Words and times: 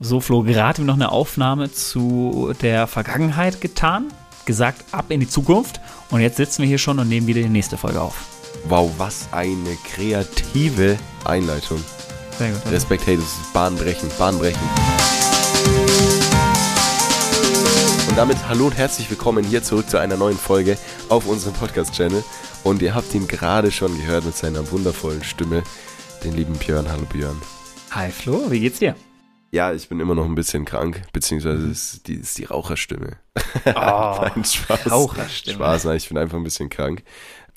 So, 0.00 0.20
Flo, 0.20 0.44
gerade 0.44 0.82
noch 0.82 0.94
eine 0.94 1.10
Aufnahme 1.10 1.72
zu 1.72 2.54
der 2.62 2.86
Vergangenheit 2.86 3.60
getan, 3.60 4.12
gesagt, 4.44 4.84
ab 4.92 5.06
in 5.08 5.18
die 5.18 5.28
Zukunft. 5.28 5.80
Und 6.10 6.20
jetzt 6.20 6.36
sitzen 6.36 6.62
wir 6.62 6.68
hier 6.68 6.78
schon 6.78 7.00
und 7.00 7.08
nehmen 7.08 7.26
wieder 7.26 7.42
die 7.42 7.48
nächste 7.48 7.76
Folge 7.76 8.00
auf. 8.00 8.26
Wow, 8.68 8.92
was 8.96 9.26
eine 9.32 9.76
kreative 9.92 10.96
Einleitung. 11.24 11.82
Sehr 12.38 12.52
gut. 12.52 12.70
Respekt, 12.70 13.08
hey, 13.08 13.16
das 13.16 13.24
ist 13.24 13.52
bahnbrechend, 13.52 14.16
bahnbrechend. 14.16 14.62
Und 18.08 18.16
damit 18.16 18.36
hallo 18.48 18.66
und 18.66 18.76
herzlich 18.76 19.10
willkommen 19.10 19.44
hier 19.44 19.64
zurück 19.64 19.90
zu 19.90 19.98
einer 19.98 20.16
neuen 20.16 20.38
Folge 20.38 20.78
auf 21.08 21.26
unserem 21.26 21.54
Podcast-Channel. 21.54 22.22
Und 22.62 22.82
ihr 22.82 22.94
habt 22.94 23.12
ihn 23.16 23.26
gerade 23.26 23.72
schon 23.72 23.96
gehört 23.96 24.26
mit 24.26 24.36
seiner 24.36 24.70
wundervollen 24.70 25.24
Stimme, 25.24 25.64
den 26.22 26.34
lieben 26.34 26.54
Björn. 26.54 26.88
Hallo 26.88 27.04
Björn. 27.12 27.42
Hi 27.90 28.12
Flo, 28.12 28.48
wie 28.48 28.60
geht's 28.60 28.78
dir? 28.78 28.94
Ja, 29.50 29.72
ich 29.72 29.88
bin 29.88 29.98
immer 29.98 30.14
noch 30.14 30.26
ein 30.26 30.34
bisschen 30.34 30.64
krank, 30.64 31.02
beziehungsweise 31.12 31.66
ist 31.68 32.06
die, 32.06 32.14
ist 32.14 32.36
die 32.36 32.44
Raucherstimme. 32.44 33.16
Oh, 33.64 33.70
Nein, 33.74 34.44
Spaß. 34.44 34.90
Raucherstimme. 34.90 35.56
Spaß, 35.56 35.84
nein, 35.84 35.96
ich 35.96 36.08
bin 36.08 36.18
einfach 36.18 36.36
ein 36.36 36.44
bisschen 36.44 36.68
krank. 36.68 37.02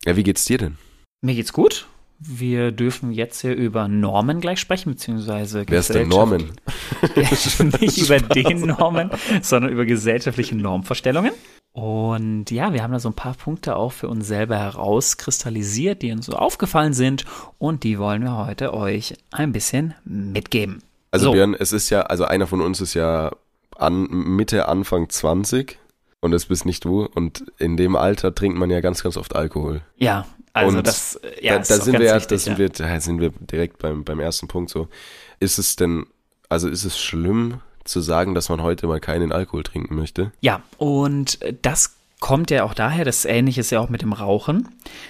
Ja, 0.06 0.16
wie 0.16 0.24
geht's 0.24 0.46
dir 0.46 0.58
denn? 0.58 0.78
Mir 1.22 1.36
geht's 1.36 1.52
gut. 1.52 1.88
Wir 2.20 2.72
dürfen 2.72 3.12
jetzt 3.12 3.42
hier 3.42 3.56
über 3.56 3.88
Normen 3.88 4.42
gleich 4.42 4.60
sprechen, 4.60 4.92
beziehungsweise 4.92 5.66
Wer 5.68 5.80
ist 5.80 5.94
denn 5.94 6.08
Norman? 6.08 6.52
Nicht 7.82 7.98
über 7.98 8.20
den 8.20 8.62
Normen, 8.62 9.10
sondern 9.42 9.72
über 9.72 9.86
gesellschaftliche 9.86 10.56
Normvorstellungen. 10.56 11.34
Und 11.74 12.52
ja, 12.52 12.74
wir 12.74 12.84
haben 12.84 12.92
da 12.92 13.00
so 13.00 13.10
ein 13.10 13.16
paar 13.16 13.34
Punkte 13.34 13.76
auch 13.76 13.92
für 13.92 14.08
uns 14.08 14.28
selber 14.28 14.58
herauskristallisiert, 14.58 16.02
die 16.02 16.12
uns 16.12 16.26
so 16.26 16.34
aufgefallen 16.34 16.94
sind 16.94 17.26
und 17.58 17.84
die 17.84 17.98
wollen 17.98 18.24
wir 18.24 18.46
heute 18.46 18.74
euch 18.74 19.16
ein 19.32 19.52
bisschen 19.52 19.94
mitgeben. 20.04 20.84
Also 21.12 21.28
So. 21.28 21.32
Björn, 21.34 21.54
es 21.58 21.72
ist 21.72 21.90
ja, 21.90 22.02
also 22.02 22.24
einer 22.24 22.48
von 22.48 22.62
uns 22.62 22.82
ist 22.82 22.94
ja 22.94 23.32
an, 23.78 24.08
Mitte, 24.10 24.68
Anfang 24.68 25.10
20 25.10 25.78
und 26.22 26.32
das 26.32 26.46
bist 26.46 26.66
nicht 26.66 26.86
du. 26.86 27.06
Und 27.06 27.44
in 27.58 27.78
dem 27.78 27.96
Alter 27.96 28.34
trinkt 28.34 28.58
man 28.58 28.70
ja 28.70 28.80
ganz, 28.80 29.04
ganz 29.04 29.18
oft 29.18 29.36
Alkohol. 29.36 29.82
Ja, 29.98 30.26
also 30.54 30.78
Und 30.78 30.88
das, 30.88 31.20
ja, 31.42 31.56
da, 31.56 31.62
ist 31.62 31.72
da 31.72 31.78
doch 31.78 31.84
sind 31.84 32.00
wir 32.00 32.06
ja, 32.06 32.16
wichtig, 32.16 32.30
da 32.30 32.38
sind 32.38 32.54
ja. 32.54 32.60
wir, 32.60 32.70
da 32.70 33.00
sind 33.00 33.22
wir 33.22 33.32
direkt 33.40 33.80
beim, 33.80 34.04
beim 34.04 34.20
ersten 34.20 34.48
Punkt 34.48 34.70
so. 34.70 34.88
Ist 35.40 35.58
es 35.58 35.76
denn, 35.76 36.06
also 36.50 36.68
ist 36.68 36.86
es 36.86 37.00
schlimm 37.00 37.62
zu 37.84 38.02
sagen, 38.02 38.36
dass 38.36 38.50
man 38.50 38.62
heute 38.62 38.88
mal 38.88 39.00
keinen 39.00 39.32
Alkohol 39.32 39.64
trinken 39.64 39.96
möchte? 39.96 40.32
Ja, 40.42 40.62
und 40.78 41.40
das 41.62 41.96
kommt 42.20 42.52
ja 42.52 42.64
auch 42.64 42.76
daher, 42.76 43.04
das 43.04 43.26
Ähnliche 43.26 43.62
ist 43.62 43.72
ja 43.72 43.80
auch 43.80 43.90
mit 43.90 44.04
dem 44.04 44.14
Rauchen, 44.14 44.70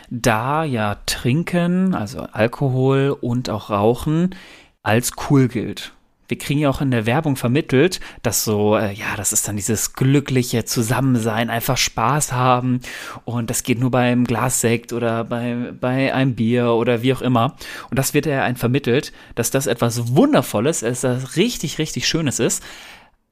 da 0.09 0.63
ja 0.63 0.95
Trinken, 1.05 1.93
also 1.93 2.21
Alkohol 2.31 3.15
und 3.19 3.49
auch 3.49 3.69
Rauchen 3.69 4.35
als 4.83 5.11
cool 5.29 5.47
gilt. 5.47 5.93
Wir 6.27 6.37
kriegen 6.37 6.61
ja 6.61 6.69
auch 6.69 6.79
in 6.79 6.91
der 6.91 7.05
Werbung 7.05 7.35
vermittelt, 7.35 7.99
dass 8.23 8.45
so, 8.45 8.77
äh, 8.77 8.93
ja, 8.93 9.17
das 9.17 9.33
ist 9.33 9.49
dann 9.49 9.57
dieses 9.57 9.91
glückliche 9.91 10.63
Zusammensein, 10.63 11.49
einfach 11.49 11.75
Spaß 11.75 12.31
haben 12.31 12.79
und 13.25 13.49
das 13.49 13.63
geht 13.63 13.81
nur 13.81 13.91
beim 13.91 14.23
Glas 14.23 14.61
Sekt 14.61 14.93
oder 14.93 15.25
bei, 15.25 15.73
bei 15.77 16.13
einem 16.13 16.35
Bier 16.35 16.71
oder 16.71 17.01
wie 17.01 17.13
auch 17.13 17.21
immer. 17.21 17.57
Und 17.89 17.99
das 17.99 18.13
wird 18.13 18.27
ja 18.27 18.43
ein 18.43 18.55
vermittelt, 18.55 19.11
dass 19.35 19.51
das 19.51 19.67
etwas 19.67 20.15
Wundervolles, 20.15 20.79
dass 20.79 21.01
das 21.01 21.35
richtig, 21.35 21.79
richtig 21.79 22.07
Schönes 22.07 22.39
ist. 22.39 22.63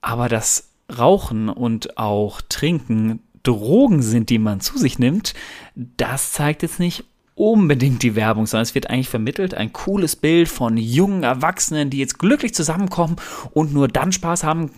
Aber 0.02 0.28
das 0.28 0.72
Rauchen 0.98 1.48
und 1.48 1.98
auch 1.98 2.42
Trinken 2.50 3.22
Drogen 3.44 4.02
sind, 4.02 4.30
die 4.30 4.40
man 4.40 4.60
zu 4.60 4.78
sich 4.78 5.00
nimmt, 5.00 5.34
das 5.74 6.34
zeigt 6.34 6.64
jetzt 6.64 6.80
nicht 6.80 7.06
unbedingt 7.40 8.04
die 8.04 8.16
Werbung, 8.16 8.46
sondern 8.46 8.64
es 8.64 8.76
wird 8.76 8.90
eigentlich 8.90 9.08
vermittelt. 9.08 9.54
Ein 9.54 9.72
cooles 9.72 10.18
Bild 10.18 10.50
von 10.50 10.76
jungen 10.76 11.24
Erwachsenen, 11.24 11.90
die 11.90 11.98
jetzt 11.98 12.20
glücklich 12.20 12.54
zusammenkommen 12.54 13.16
und 13.52 13.74
nur 13.74 13.88
dann 13.88 14.12
Spaß 14.12 14.44
haben, 14.44 14.72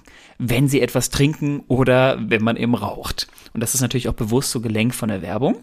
wenn 0.44 0.68
sie 0.68 0.82
etwas 0.82 1.12
trinken 1.12 1.64
oder 1.68 2.18
wenn 2.20 2.44
man 2.44 2.58
eben 2.58 2.74
raucht. 2.74 3.28
Und 3.54 3.62
das 3.62 3.76
ist 3.76 3.82
natürlich 3.82 4.10
auch 4.10 4.14
bewusst 4.14 4.50
so 4.50 4.60
gelenkt 4.60 4.96
von 4.96 5.10
der 5.10 5.22
Werbung 5.22 5.58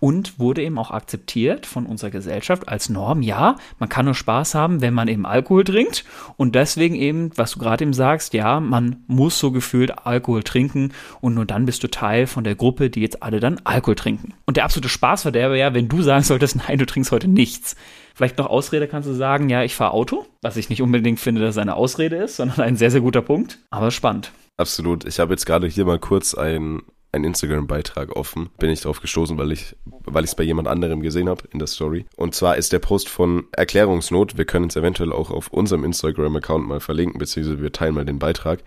und 0.00 0.40
wurde 0.40 0.62
eben 0.62 0.76
auch 0.76 0.90
akzeptiert 0.90 1.66
von 1.66 1.86
unserer 1.86 2.10
Gesellschaft 2.10 2.68
als 2.68 2.88
Norm. 2.88 3.22
Ja, 3.22 3.56
man 3.78 3.88
kann 3.88 4.06
nur 4.06 4.14
Spaß 4.14 4.56
haben, 4.56 4.80
wenn 4.80 4.92
man 4.92 5.06
eben 5.06 5.24
Alkohol 5.24 5.62
trinkt 5.62 6.04
und 6.36 6.56
deswegen 6.56 6.96
eben, 6.96 7.30
was 7.36 7.52
du 7.52 7.60
gerade 7.60 7.84
eben 7.84 7.92
sagst, 7.92 8.34
ja, 8.34 8.58
man 8.58 9.04
muss 9.06 9.38
so 9.38 9.52
gefühlt 9.52 10.04
Alkohol 10.04 10.42
trinken 10.42 10.92
und 11.20 11.34
nur 11.34 11.46
dann 11.46 11.64
bist 11.64 11.84
du 11.84 11.88
Teil 11.88 12.26
von 12.26 12.42
der 12.42 12.56
Gruppe, 12.56 12.90
die 12.90 13.02
jetzt 13.02 13.22
alle 13.22 13.38
dann 13.38 13.60
Alkohol 13.62 13.94
trinken. 13.94 14.34
Und 14.46 14.56
der 14.56 14.64
absolute 14.64 14.88
Spaßverderber 14.88 15.54
ja, 15.54 15.74
wenn 15.74 15.88
du 15.88 16.02
sagen 16.02 16.24
solltest, 16.24 16.56
nein, 16.68 16.78
du 16.78 16.86
trinkst 16.86 17.12
heute 17.12 17.28
nichts. 17.28 17.76
Vielleicht 18.14 18.38
noch 18.38 18.46
Ausrede 18.46 18.88
kannst 18.88 19.08
du 19.08 19.12
sagen, 19.12 19.48
ja, 19.48 19.62
ich 19.64 19.74
fahre 19.74 19.92
Auto, 19.92 20.24
was 20.40 20.56
ich 20.56 20.70
nicht 20.70 20.82
unbedingt 20.82 21.20
finde, 21.20 21.40
dass 21.40 21.56
es 21.56 21.58
eine 21.58 21.74
Ausrede 21.74 22.16
ist, 22.16 22.36
sondern 22.36 22.60
ein 22.60 22.76
sehr, 22.76 22.90
sehr 22.90 23.00
guter 23.00 23.22
Punkt. 23.22 23.58
Aber 23.70 23.90
spannend. 23.90 24.32
Absolut. 24.56 25.04
Ich 25.04 25.18
habe 25.18 25.32
jetzt 25.32 25.46
gerade 25.46 25.66
hier 25.66 25.84
mal 25.84 25.98
kurz 25.98 26.34
ein 26.34 26.82
einen 27.14 27.24
Instagram-Beitrag 27.24 28.14
offen. 28.16 28.50
Bin 28.58 28.70
ich 28.70 28.80
drauf 28.80 29.00
gestoßen, 29.00 29.38
weil 29.38 29.52
ich 29.52 29.76
weil 29.84 30.24
ich 30.24 30.30
es 30.30 30.34
bei 30.34 30.42
jemand 30.42 30.68
anderem 30.68 31.00
gesehen 31.00 31.28
habe 31.28 31.44
in 31.52 31.58
der 31.58 31.68
Story. 31.68 32.06
Und 32.16 32.34
zwar 32.34 32.56
ist 32.56 32.72
der 32.72 32.80
Post 32.80 33.08
von 33.08 33.44
Erklärungsnot. 33.52 34.36
Wir 34.36 34.44
können 34.44 34.66
es 34.66 34.76
eventuell 34.76 35.12
auch 35.12 35.30
auf 35.30 35.48
unserem 35.48 35.84
Instagram-Account 35.84 36.66
mal 36.66 36.80
verlinken, 36.80 37.18
beziehungsweise 37.18 37.62
wir 37.62 37.72
teilen 37.72 37.94
mal 37.94 38.04
den 38.04 38.18
Beitrag. 38.18 38.64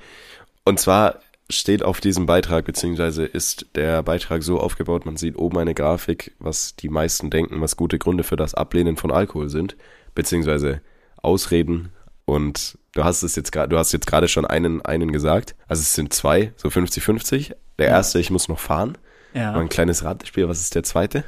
Und 0.64 0.80
zwar 0.80 1.20
steht 1.50 1.84
auf 1.84 2.02
diesem 2.02 2.26
Beitrag, 2.26 2.66
beziehungsweise 2.66 3.26
ist 3.26 3.68
der 3.76 4.04
Beitrag 4.04 4.44
so 4.44 4.60
aufgebaut, 4.60 5.06
man 5.06 5.18
sieht 5.18 5.38
oben 5.38 5.58
eine 5.58 5.74
Grafik, 5.74 6.36
was 6.40 6.76
die 6.76 6.90
meisten 6.90 7.30
denken, 7.30 7.62
was 7.62 7.78
gute 7.78 7.98
Gründe 7.98 8.24
für 8.24 8.36
das 8.36 8.54
Ablehnen 8.54 8.98
von 8.98 9.12
Alkohol 9.12 9.50
sind, 9.50 9.78
beziehungsweise 10.14 10.82
Ausreden. 11.22 11.92
Und 12.26 12.78
du 12.94 13.04
hast 13.04 13.24
es 13.24 13.36
jetzt 13.36 13.52
gerade, 13.52 13.70
du 13.70 13.78
hast 13.78 13.94
jetzt 13.94 14.08
gerade 14.08 14.28
schon 14.28 14.46
einen, 14.46 14.82
einen 14.82 15.12
gesagt. 15.14 15.56
Also 15.68 15.82
es 15.82 15.94
sind 15.94 16.14
zwei, 16.14 16.52
so 16.58 16.68
50-50. 16.68 17.56
Der 17.80 17.88
erste, 17.88 18.20
ich 18.20 18.30
muss 18.30 18.50
noch 18.50 18.60
fahren. 18.60 18.98
Ja. 19.34 19.54
Mal 19.54 19.62
ein 19.62 19.70
kleines 19.70 20.04
Ratespiel. 20.04 20.50
Was 20.50 20.60
ist 20.60 20.76
der 20.76 20.84
zweite? 20.84 21.24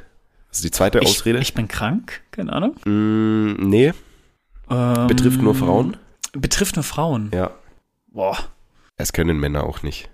Also 0.50 0.62
die 0.62 0.70
zweite 0.70 0.98
ich, 0.98 1.06
Ausrede? 1.06 1.38
ich 1.38 1.54
bin 1.54 1.68
krank, 1.68 2.20
keine 2.32 2.52
Ahnung. 2.52 2.74
Mm, 2.84 3.68
nee, 3.68 3.92
Ähm, 4.68 5.06
betrifft 5.06 5.40
nur 5.40 5.54
Frauen. 5.54 5.96
Betrifft 6.32 6.76
nur 6.76 6.82
Frauen. 6.82 7.30
Ja. 7.32 7.52
Boah. 8.08 8.36
Es 9.00 9.12
können 9.12 9.38
Männer 9.38 9.64
auch 9.64 9.82
nicht. 9.82 10.08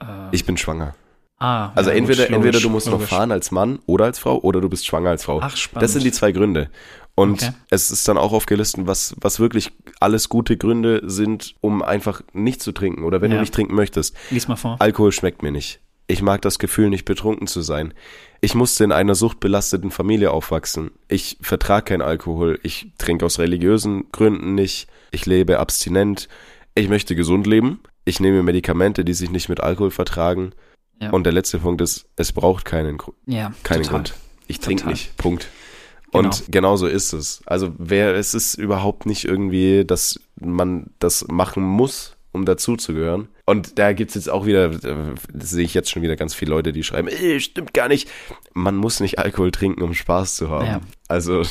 Äh, 0.00 0.04
Ich 0.32 0.44
bin 0.44 0.56
schwanger. 0.56 0.94
ah, 1.38 1.70
Also 1.74 1.90
ja, 1.90 1.96
entweder, 1.96 2.22
logisch, 2.24 2.36
entweder 2.36 2.60
du 2.60 2.70
musst 2.70 2.86
noch 2.86 2.94
logisch. 2.94 3.08
fahren 3.08 3.32
als 3.32 3.50
Mann 3.50 3.78
oder 3.86 4.04
als 4.06 4.18
Frau 4.18 4.38
oder 4.40 4.60
du 4.60 4.68
bist 4.68 4.86
schwanger 4.86 5.10
als 5.10 5.24
Frau. 5.24 5.40
Ach, 5.42 5.56
spannend. 5.56 5.82
Das 5.82 5.92
sind 5.92 6.04
die 6.04 6.12
zwei 6.12 6.32
Gründe. 6.32 6.70
Und 7.14 7.42
Okay. 7.42 7.52
es 7.70 7.90
ist 7.90 8.06
dann 8.08 8.16
auch 8.16 8.32
aufgelistet, 8.32 8.86
was, 8.86 9.14
was 9.20 9.40
wirklich 9.40 9.72
alles 9.98 10.28
gute 10.28 10.56
Gründe 10.56 11.02
sind, 11.04 11.54
um 11.60 11.82
einfach 11.82 12.22
nicht 12.32 12.62
zu 12.62 12.72
trinken 12.72 13.04
oder 13.04 13.20
wenn 13.20 13.30
Ja. 13.30 13.36
du 13.36 13.40
nicht 13.42 13.52
trinken 13.54 13.74
möchtest. 13.74 14.16
Lies 14.30 14.48
mal 14.48 14.56
vor. 14.56 14.76
Alkohol 14.78 15.12
schmeckt 15.12 15.42
mir 15.42 15.50
nicht. 15.50 15.80
Ich 16.06 16.22
mag 16.22 16.42
das 16.42 16.58
Gefühl, 16.58 16.88
nicht 16.88 17.04
betrunken 17.04 17.46
zu 17.46 17.60
sein. 17.60 17.94
Ich 18.40 18.54
musste 18.56 18.82
in 18.84 18.90
einer 18.90 19.14
suchtbelasteten 19.14 19.90
Familie 19.92 20.30
aufwachsen. 20.32 20.90
Ich 21.08 21.36
vertrage 21.40 21.84
keinen 21.84 22.02
Alkohol. 22.02 22.58
Ich 22.62 22.92
trinke 22.98 23.26
aus 23.26 23.38
religiösen 23.38 24.10
Gründen 24.10 24.54
nicht. 24.54 24.88
Ich 25.12 25.26
lebe 25.26 25.58
abstinent. 25.60 26.28
Ich 26.74 26.88
möchte 26.88 27.14
gesund 27.14 27.46
leben. 27.46 27.80
Ich 28.04 28.20
nehme 28.20 28.42
Medikamente, 28.42 29.04
die 29.04 29.14
sich 29.14 29.30
nicht 29.30 29.48
mit 29.48 29.60
Alkohol 29.60 29.90
vertragen. 29.90 30.52
Ja. 31.00 31.10
Und 31.10 31.24
der 31.24 31.32
letzte 31.32 31.58
Punkt 31.58 31.80
ist, 31.80 32.06
es 32.16 32.32
braucht 32.32 32.64
keinen, 32.64 32.98
Gru- 32.98 33.14
Ja, 33.26 33.52
keinen 33.62 33.82
total. 33.82 33.92
Grund. 33.98 34.14
Ich 34.46 34.60
trinke 34.60 34.88
nicht. 34.88 35.16
Punkt. 35.16 35.48
Genau. 36.12 36.24
Und 36.24 36.44
genau 36.48 36.76
so 36.76 36.86
ist 36.86 37.12
es. 37.12 37.40
Also 37.46 37.72
wer, 37.78 38.14
es 38.16 38.34
ist 38.34 38.54
überhaupt 38.54 39.06
nicht 39.06 39.24
irgendwie, 39.24 39.84
dass 39.84 40.18
man 40.40 40.90
das 40.98 41.26
machen 41.28 41.62
muss, 41.62 42.16
um 42.32 42.44
dazuzugehören. 42.44 43.28
Und 43.46 43.78
da 43.78 43.92
gibt's 43.92 44.14
jetzt 44.14 44.28
auch 44.28 44.44
wieder, 44.44 44.70
äh, 44.72 45.14
sehe 45.38 45.64
ich 45.64 45.72
jetzt 45.74 45.90
schon 45.90 46.02
wieder 46.02 46.16
ganz 46.16 46.34
viele 46.34 46.50
Leute, 46.50 46.72
die 46.72 46.82
schreiben, 46.82 47.08
ey, 47.08 47.40
stimmt 47.40 47.72
gar 47.74 47.88
nicht. 47.88 48.08
Man 48.52 48.76
muss 48.76 49.00
nicht 49.00 49.18
Alkohol 49.18 49.52
trinken, 49.52 49.82
um 49.82 49.94
Spaß 49.94 50.34
zu 50.36 50.50
haben. 50.50 50.66
Ja. 50.66 50.80
Also 51.08 51.42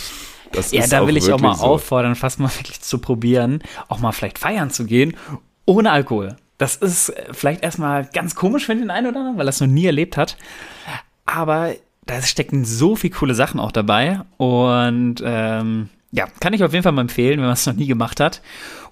das 0.52 0.72
Ja, 0.72 0.84
ist 0.84 0.92
da 0.92 1.02
auch 1.02 1.08
will 1.08 1.18
ich 1.18 1.32
auch 1.32 1.40
mal 1.40 1.56
so. 1.56 1.64
auffordern, 1.64 2.16
fast 2.16 2.40
mal 2.40 2.50
wirklich 2.58 2.82
zu 2.82 3.00
probieren, 3.00 3.62
auch 3.88 4.00
mal 4.00 4.12
vielleicht 4.12 4.40
feiern 4.40 4.72
zu 4.72 4.86
gehen, 4.86 5.16
ohne 5.70 5.92
Alkohol. 5.92 6.36
Das 6.58 6.76
ist 6.76 7.10
äh, 7.10 7.26
vielleicht 7.32 7.64
erstmal 7.64 8.06
ganz 8.06 8.36
komisch 8.36 8.66
für 8.66 8.76
den 8.76 8.90
einen 8.90 9.08
oder 9.08 9.20
anderen, 9.20 9.38
weil 9.38 9.48
er 9.48 9.52
es 9.52 9.62
noch 9.62 9.68
nie 9.68 9.86
erlebt 9.86 10.18
hat. 10.18 10.36
Aber 11.26 11.74
da 12.06 12.22
stecken 12.24 12.66
so 12.66 12.96
viele 12.96 13.14
coole 13.14 13.36
Sachen 13.36 13.60
auch 13.60 13.72
dabei. 13.72 14.22
Und 14.38 15.22
ähm, 15.24 15.90
ja, 16.12 16.26
kann 16.40 16.54
ich 16.54 16.64
auf 16.64 16.74
jeden 16.74 16.84
Fall 16.84 16.92
mal 16.92 17.02
empfehlen, 17.02 17.38
wenn 17.38 17.46
man 17.46 17.54
es 17.54 17.68
noch 17.68 17.76
nie 17.76 17.86
gemacht 17.86 18.20
hat. 18.20 18.42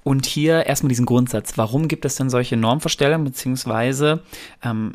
Und 0.04 0.26
hier 0.26 0.68
erstmal 0.68 0.90
diesen 0.90 1.08
Grundsatz. 1.08 1.58
Warum 1.58 1.88
gibt 1.88 2.06
es 2.06 2.16
denn 2.16 2.30
solche 2.30 2.56
Normvorstellungen, 2.56 3.26
beziehungsweise 3.26 4.22
ähm, 4.64 4.94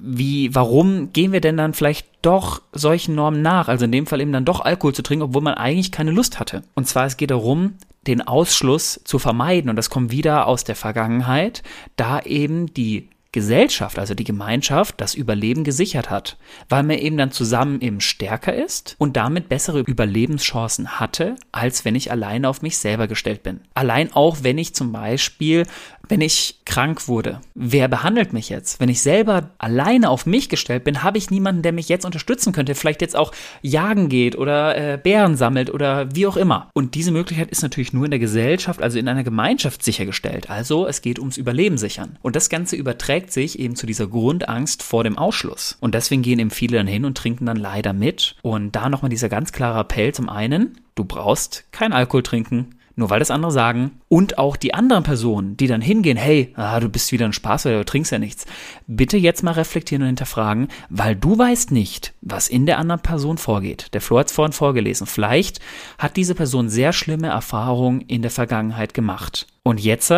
wie, 0.00 0.54
warum 0.54 1.12
gehen 1.12 1.32
wir 1.32 1.40
denn 1.40 1.58
dann 1.58 1.74
vielleicht 1.74 2.06
doch 2.22 2.62
solchen 2.72 3.14
Normen 3.16 3.42
nach? 3.42 3.68
Also 3.68 3.84
in 3.84 3.92
dem 3.92 4.06
Fall 4.06 4.22
eben 4.22 4.32
dann 4.32 4.46
doch 4.46 4.60
Alkohol 4.60 4.94
zu 4.94 5.02
trinken, 5.02 5.24
obwohl 5.24 5.42
man 5.42 5.54
eigentlich 5.54 5.92
keine 5.92 6.12
Lust 6.12 6.40
hatte. 6.40 6.62
Und 6.74 6.86
zwar, 6.86 7.04
es 7.04 7.18
geht 7.18 7.32
darum, 7.32 7.74
den 8.06 8.22
Ausschluss 8.22 9.00
zu 9.04 9.18
vermeiden. 9.18 9.70
Und 9.70 9.76
das 9.76 9.90
kommt 9.90 10.10
wieder 10.10 10.46
aus 10.46 10.64
der 10.64 10.76
Vergangenheit, 10.76 11.62
da 11.96 12.20
eben 12.20 12.72
die 12.72 13.08
Gesellschaft, 13.34 13.98
also 13.98 14.14
die 14.14 14.22
Gemeinschaft, 14.22 15.00
das 15.00 15.16
Überleben 15.16 15.64
gesichert 15.64 16.08
hat, 16.08 16.36
weil 16.68 16.84
man 16.84 16.98
eben 16.98 17.16
dann 17.16 17.32
zusammen 17.32 17.80
eben 17.80 18.00
stärker 18.00 18.54
ist 18.54 18.94
und 18.98 19.16
damit 19.16 19.48
bessere 19.48 19.80
Überlebenschancen 19.80 21.00
hatte, 21.00 21.34
als 21.50 21.84
wenn 21.84 21.96
ich 21.96 22.12
alleine 22.12 22.48
auf 22.48 22.62
mich 22.62 22.78
selber 22.78 23.08
gestellt 23.08 23.42
bin. 23.42 23.60
Allein 23.74 24.12
auch, 24.12 24.38
wenn 24.42 24.56
ich 24.56 24.76
zum 24.76 24.92
Beispiel 24.92 25.66
wenn 26.08 26.20
ich 26.20 26.60
krank 26.64 27.08
wurde, 27.08 27.40
wer 27.54 27.88
behandelt 27.88 28.32
mich 28.32 28.48
jetzt? 28.48 28.80
Wenn 28.80 28.88
ich 28.88 29.02
selber 29.02 29.50
alleine 29.58 30.10
auf 30.10 30.26
mich 30.26 30.48
gestellt 30.48 30.84
bin, 30.84 31.02
habe 31.02 31.18
ich 31.18 31.30
niemanden, 31.30 31.62
der 31.62 31.72
mich 31.72 31.88
jetzt 31.88 32.04
unterstützen 32.04 32.52
könnte, 32.52 32.74
vielleicht 32.74 33.00
jetzt 33.00 33.16
auch 33.16 33.32
jagen 33.62 34.08
geht 34.08 34.36
oder 34.36 34.76
äh, 34.76 34.98
Bären 34.98 35.36
sammelt 35.36 35.70
oder 35.70 36.14
wie 36.14 36.26
auch 36.26 36.36
immer. 36.36 36.70
Und 36.74 36.94
diese 36.94 37.12
Möglichkeit 37.12 37.50
ist 37.50 37.62
natürlich 37.62 37.92
nur 37.92 38.04
in 38.04 38.10
der 38.10 38.20
Gesellschaft, 38.20 38.82
also 38.82 38.98
in 38.98 39.08
einer 39.08 39.24
Gemeinschaft 39.24 39.82
sichergestellt. 39.82 40.50
Also 40.50 40.86
es 40.86 41.02
geht 41.02 41.18
ums 41.18 41.36
Überleben 41.36 41.78
sichern. 41.78 42.18
Und 42.22 42.36
das 42.36 42.48
Ganze 42.48 42.76
überträgt 42.76 43.32
sich 43.32 43.58
eben 43.58 43.76
zu 43.76 43.86
dieser 43.86 44.06
Grundangst 44.06 44.82
vor 44.82 45.04
dem 45.04 45.18
Ausschluss. 45.18 45.76
Und 45.80 45.94
deswegen 45.94 46.22
gehen 46.22 46.38
eben 46.38 46.50
viele 46.50 46.78
dann 46.78 46.86
hin 46.86 47.04
und 47.04 47.16
trinken 47.16 47.46
dann 47.46 47.56
leider 47.56 47.92
mit. 47.92 48.36
Und 48.42 48.72
da 48.72 48.88
nochmal 48.88 49.10
dieser 49.10 49.28
ganz 49.28 49.52
klare 49.52 49.80
Appell 49.80 50.12
zum 50.12 50.28
einen, 50.28 50.78
du 50.94 51.04
brauchst 51.04 51.64
kein 51.72 51.92
Alkohol 51.92 52.22
trinken, 52.22 52.76
nur 52.96 53.10
weil 53.10 53.18
das 53.18 53.30
andere 53.30 53.52
sagen. 53.52 54.00
Und 54.08 54.38
auch 54.38 54.56
die 54.56 54.74
anderen 54.74 55.02
Personen, 55.02 55.56
die 55.56 55.66
dann 55.66 55.80
hingehen, 55.80 56.16
hey, 56.16 56.52
ah, 56.56 56.80
du 56.80 56.88
bist 56.88 57.12
wieder 57.12 57.26
ein 57.26 57.32
Spaß, 57.32 57.64
weil 57.64 57.78
du 57.78 57.84
trinkst 57.84 58.12
ja 58.12 58.18
nichts. 58.18 58.46
Bitte 58.86 59.16
jetzt 59.16 59.42
mal 59.42 59.52
reflektieren 59.52 60.02
und 60.02 60.08
hinterfragen, 60.08 60.68
weil 60.88 61.16
du 61.16 61.36
weißt 61.36 61.70
nicht, 61.70 62.12
was 62.20 62.48
in 62.48 62.66
der 62.66 62.78
anderen 62.78 63.02
Person 63.02 63.38
vorgeht. 63.38 63.88
Der 63.92 64.00
Flo 64.00 64.18
hat 64.18 64.28
es 64.28 64.32
vorhin 64.32 64.52
vorgelesen. 64.52 65.06
Vielleicht 65.06 65.60
hat 65.98 66.16
diese 66.16 66.34
Person 66.34 66.68
sehr 66.68 66.92
schlimme 66.92 67.28
Erfahrungen 67.28 68.00
in 68.02 68.22
der 68.22 68.30
Vergangenheit 68.30 68.94
gemacht. 68.94 69.46
Und 69.62 69.80
jetzt 69.80 70.12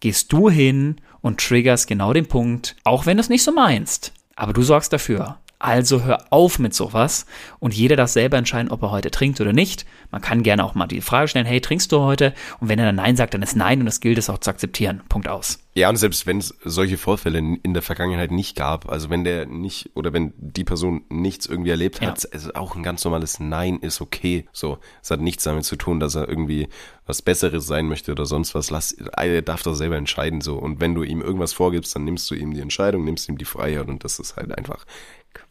gehst 0.00 0.32
du 0.32 0.48
hin 0.48 0.96
und 1.20 1.40
triggerst 1.40 1.86
genau 1.88 2.12
den 2.12 2.26
Punkt, 2.26 2.76
auch 2.84 3.06
wenn 3.06 3.16
du 3.16 3.20
es 3.22 3.28
nicht 3.28 3.42
so 3.42 3.52
meinst. 3.52 4.12
Aber 4.36 4.52
du 4.52 4.62
sorgst 4.62 4.92
dafür. 4.92 5.38
Also 5.62 6.02
hör 6.02 6.24
auf 6.30 6.58
mit 6.58 6.74
sowas 6.74 7.24
und 7.60 7.72
jeder 7.72 7.94
darf 7.94 8.10
selber 8.10 8.36
entscheiden, 8.36 8.72
ob 8.72 8.82
er 8.82 8.90
heute 8.90 9.12
trinkt 9.12 9.40
oder 9.40 9.52
nicht. 9.52 9.86
Man 10.10 10.20
kann 10.20 10.42
gerne 10.42 10.64
auch 10.64 10.74
mal 10.74 10.88
die 10.88 11.00
Frage 11.00 11.28
stellen, 11.28 11.46
hey, 11.46 11.60
trinkst 11.60 11.92
du 11.92 12.00
heute? 12.00 12.34
Und 12.58 12.68
wenn 12.68 12.80
er 12.80 12.86
dann 12.86 12.96
Nein 12.96 13.16
sagt, 13.16 13.32
dann 13.32 13.42
ist 13.42 13.54
Nein 13.54 13.78
und 13.78 13.86
das 13.86 14.00
gilt 14.00 14.18
es 14.18 14.28
auch 14.28 14.38
zu 14.38 14.50
akzeptieren. 14.50 15.02
Punkt 15.08 15.28
aus. 15.28 15.60
Ja, 15.74 15.88
und 15.88 15.96
selbst 15.96 16.26
wenn 16.26 16.38
es 16.38 16.54
solche 16.64 16.98
Vorfälle 16.98 17.38
in 17.38 17.72
der 17.72 17.82
Vergangenheit 17.82 18.30
nicht 18.30 18.56
gab, 18.56 18.90
also 18.90 19.08
wenn 19.08 19.24
der 19.24 19.46
nicht 19.46 19.90
oder 19.94 20.12
wenn 20.12 20.34
die 20.36 20.64
Person 20.64 21.04
nichts 21.08 21.46
irgendwie 21.46 21.70
erlebt 21.70 22.00
hat, 22.02 22.24
ja. 22.24 22.30
also 22.32 22.52
auch 22.54 22.74
ein 22.74 22.82
ganz 22.82 23.04
normales 23.04 23.38
Nein 23.40 23.78
ist 23.78 24.00
okay. 24.00 24.46
So, 24.52 24.78
es 25.00 25.10
hat 25.12 25.20
nichts 25.20 25.44
damit 25.44 25.64
zu 25.64 25.76
tun, 25.76 26.00
dass 26.00 26.16
er 26.16 26.28
irgendwie 26.28 26.68
was 27.06 27.22
Besseres 27.22 27.66
sein 27.66 27.86
möchte 27.86 28.12
oder 28.12 28.26
sonst 28.26 28.54
was. 28.54 28.70
Lass, 28.70 28.92
er 28.92 29.42
darf 29.42 29.62
doch 29.62 29.74
selber 29.74 29.96
entscheiden 29.96 30.40
so. 30.40 30.56
Und 30.56 30.80
wenn 30.80 30.94
du 30.94 31.04
ihm 31.04 31.22
irgendwas 31.22 31.54
vorgibst, 31.54 31.94
dann 31.94 32.04
nimmst 32.04 32.30
du 32.30 32.34
ihm 32.34 32.52
die 32.52 32.60
Entscheidung, 32.60 33.04
nimmst 33.04 33.28
ihm 33.28 33.38
die 33.38 33.46
Freiheit 33.46 33.88
und 33.88 34.04
das 34.04 34.18
ist 34.18 34.36
halt 34.36 34.56
einfach 34.56 34.84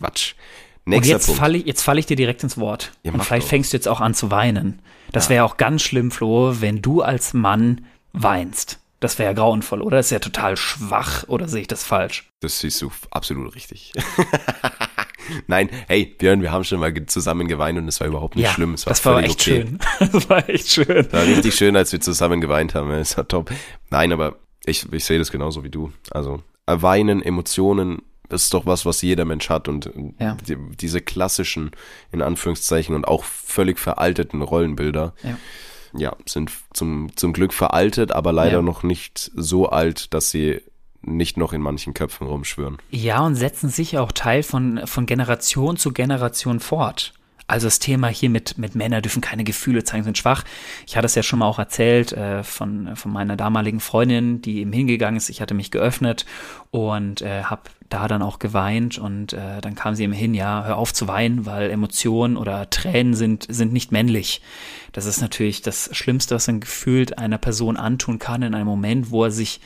Quatsch. 0.01 0.33
Nächster 0.85 1.15
und 1.15 1.21
jetzt 1.21 1.37
falle 1.37 1.57
ich, 1.59 1.65
jetzt 1.65 1.81
fall 1.83 1.99
ich 1.99 2.07
dir 2.07 2.15
direkt 2.15 2.43
ins 2.43 2.57
Wort. 2.57 2.91
Ja, 3.03 3.13
und 3.13 3.23
vielleicht 3.23 3.45
auch. 3.45 3.49
fängst 3.49 3.71
du 3.71 3.77
jetzt 3.77 3.87
auch 3.87 4.01
an 4.01 4.13
zu 4.13 4.31
weinen. 4.31 4.81
Das 5.11 5.25
ja. 5.25 5.31
wäre 5.31 5.45
auch 5.45 5.57
ganz 5.57 5.83
schlimm, 5.83 6.11
Flo, 6.11 6.59
wenn 6.59 6.81
du 6.81 7.01
als 7.01 7.33
Mann 7.33 7.85
weinst. 8.13 8.79
Das 8.99 9.17
wäre 9.17 9.29
ja 9.29 9.33
grauenvoll, 9.33 9.81
oder? 9.81 9.97
Das 9.97 10.07
ist 10.07 10.11
ja 10.11 10.19
total 10.19 10.57
schwach, 10.57 11.23
oder 11.27 11.47
sehe 11.47 11.61
ich 11.61 11.67
das 11.67 11.83
falsch? 11.83 12.29
Das 12.39 12.59
siehst 12.59 12.81
du 12.81 12.91
absolut 13.09 13.55
richtig. 13.55 13.93
Nein, 15.47 15.69
hey, 15.87 16.05
Björn, 16.05 16.41
wir 16.41 16.51
haben 16.51 16.63
schon 16.63 16.79
mal 16.79 16.93
zusammen 17.05 17.47
geweint 17.47 17.77
und 17.77 17.87
es 17.87 17.99
war 17.99 18.07
überhaupt 18.07 18.35
nicht 18.35 18.45
ja, 18.45 18.51
schlimm. 18.51 18.73
Es 18.73 18.85
war 18.85 18.91
das 18.91 19.05
war 19.05 19.23
echt 19.23 19.41
okay. 19.41 19.61
schön. 19.61 19.79
Das 20.11 20.29
war 20.29 20.49
echt 20.49 20.69
schön. 20.69 20.87
Das 20.87 21.13
war 21.13 21.23
richtig 21.23 21.55
schön, 21.55 21.75
als 21.75 21.91
wir 21.91 22.01
zusammen 22.01 22.41
geweint 22.41 22.75
haben. 22.75 22.91
Es 22.91 23.17
war 23.17 23.27
top. 23.27 23.51
Nein, 23.89 24.11
aber 24.11 24.37
ich, 24.65 24.91
ich 24.91 25.05
sehe 25.05 25.19
das 25.19 25.31
genauso 25.31 25.63
wie 25.63 25.69
du. 25.69 25.91
Also, 26.11 26.43
weinen, 26.67 27.21
Emotionen, 27.21 28.01
ist 28.33 28.53
doch 28.53 28.65
was, 28.65 28.85
was 28.85 29.01
jeder 29.01 29.25
Mensch 29.25 29.49
hat 29.49 29.67
und 29.67 29.91
ja. 30.19 30.37
die, 30.47 30.57
diese 30.79 31.01
klassischen, 31.01 31.71
in 32.11 32.21
Anführungszeichen 32.21 32.95
und 32.95 33.07
auch 33.07 33.23
völlig 33.23 33.79
veralteten 33.79 34.41
Rollenbilder, 34.41 35.13
ja, 35.23 35.37
ja 35.97 36.15
sind 36.25 36.51
zum, 36.73 37.15
zum 37.15 37.33
Glück 37.33 37.53
veraltet, 37.53 38.11
aber 38.11 38.31
leider 38.31 38.57
ja. 38.57 38.61
noch 38.61 38.83
nicht 38.83 39.31
so 39.35 39.69
alt, 39.69 40.13
dass 40.13 40.31
sie 40.31 40.61
nicht 41.03 41.37
noch 41.37 41.53
in 41.53 41.61
manchen 41.61 41.93
Köpfen 41.93 42.27
rumschwören. 42.27 42.77
Ja, 42.91 43.21
und 43.21 43.35
setzen 43.35 43.69
sich 43.69 43.97
auch 43.97 44.11
Teil 44.11 44.43
von, 44.43 44.85
von 44.85 45.05
Generation 45.05 45.77
zu 45.77 45.91
Generation 45.91 46.59
fort. 46.59 47.13
Also 47.51 47.67
das 47.67 47.79
Thema 47.79 48.07
hier 48.07 48.29
mit, 48.29 48.57
mit 48.57 48.75
Männer 48.75 49.01
dürfen 49.01 49.19
keine 49.19 49.43
Gefühle 49.43 49.83
zeigen, 49.83 50.05
sind 50.05 50.17
schwach. 50.17 50.45
Ich 50.87 50.95
hatte 50.95 51.05
es 51.05 51.15
ja 51.15 51.21
schon 51.21 51.39
mal 51.39 51.47
auch 51.47 51.59
erzählt 51.59 52.13
äh, 52.13 52.43
von, 52.43 52.95
von 52.95 53.11
meiner 53.11 53.35
damaligen 53.35 53.81
Freundin, 53.81 54.41
die 54.41 54.59
eben 54.59 54.71
hingegangen 54.71 55.17
ist. 55.17 55.29
Ich 55.29 55.41
hatte 55.41 55.53
mich 55.53 55.69
geöffnet 55.69 56.25
und 56.71 57.21
äh, 57.21 57.43
habe 57.43 57.63
da 57.89 58.07
dann 58.07 58.21
auch 58.21 58.39
geweint 58.39 58.97
und 58.97 59.33
äh, 59.33 59.59
dann 59.59 59.75
kam 59.75 59.95
sie 59.95 60.05
ihm 60.05 60.13
hin, 60.13 60.33
ja, 60.33 60.63
hör 60.63 60.77
auf 60.77 60.93
zu 60.93 61.09
weinen, 61.09 61.45
weil 61.45 61.69
Emotionen 61.69 62.37
oder 62.37 62.69
Tränen 62.69 63.15
sind, 63.15 63.47
sind 63.49 63.73
nicht 63.73 63.91
männlich. 63.91 64.41
Das 64.93 65.05
ist 65.05 65.19
natürlich 65.19 65.61
das 65.61 65.89
Schlimmste, 65.91 66.35
was 66.35 66.47
ein 66.47 66.61
gefühlt 66.61 67.17
einer 67.17 67.37
Person 67.37 67.75
antun 67.75 68.17
kann 68.17 68.43
in 68.43 68.55
einem 68.55 68.67
Moment, 68.67 69.11
wo 69.11 69.25
er 69.25 69.31
sich 69.31 69.59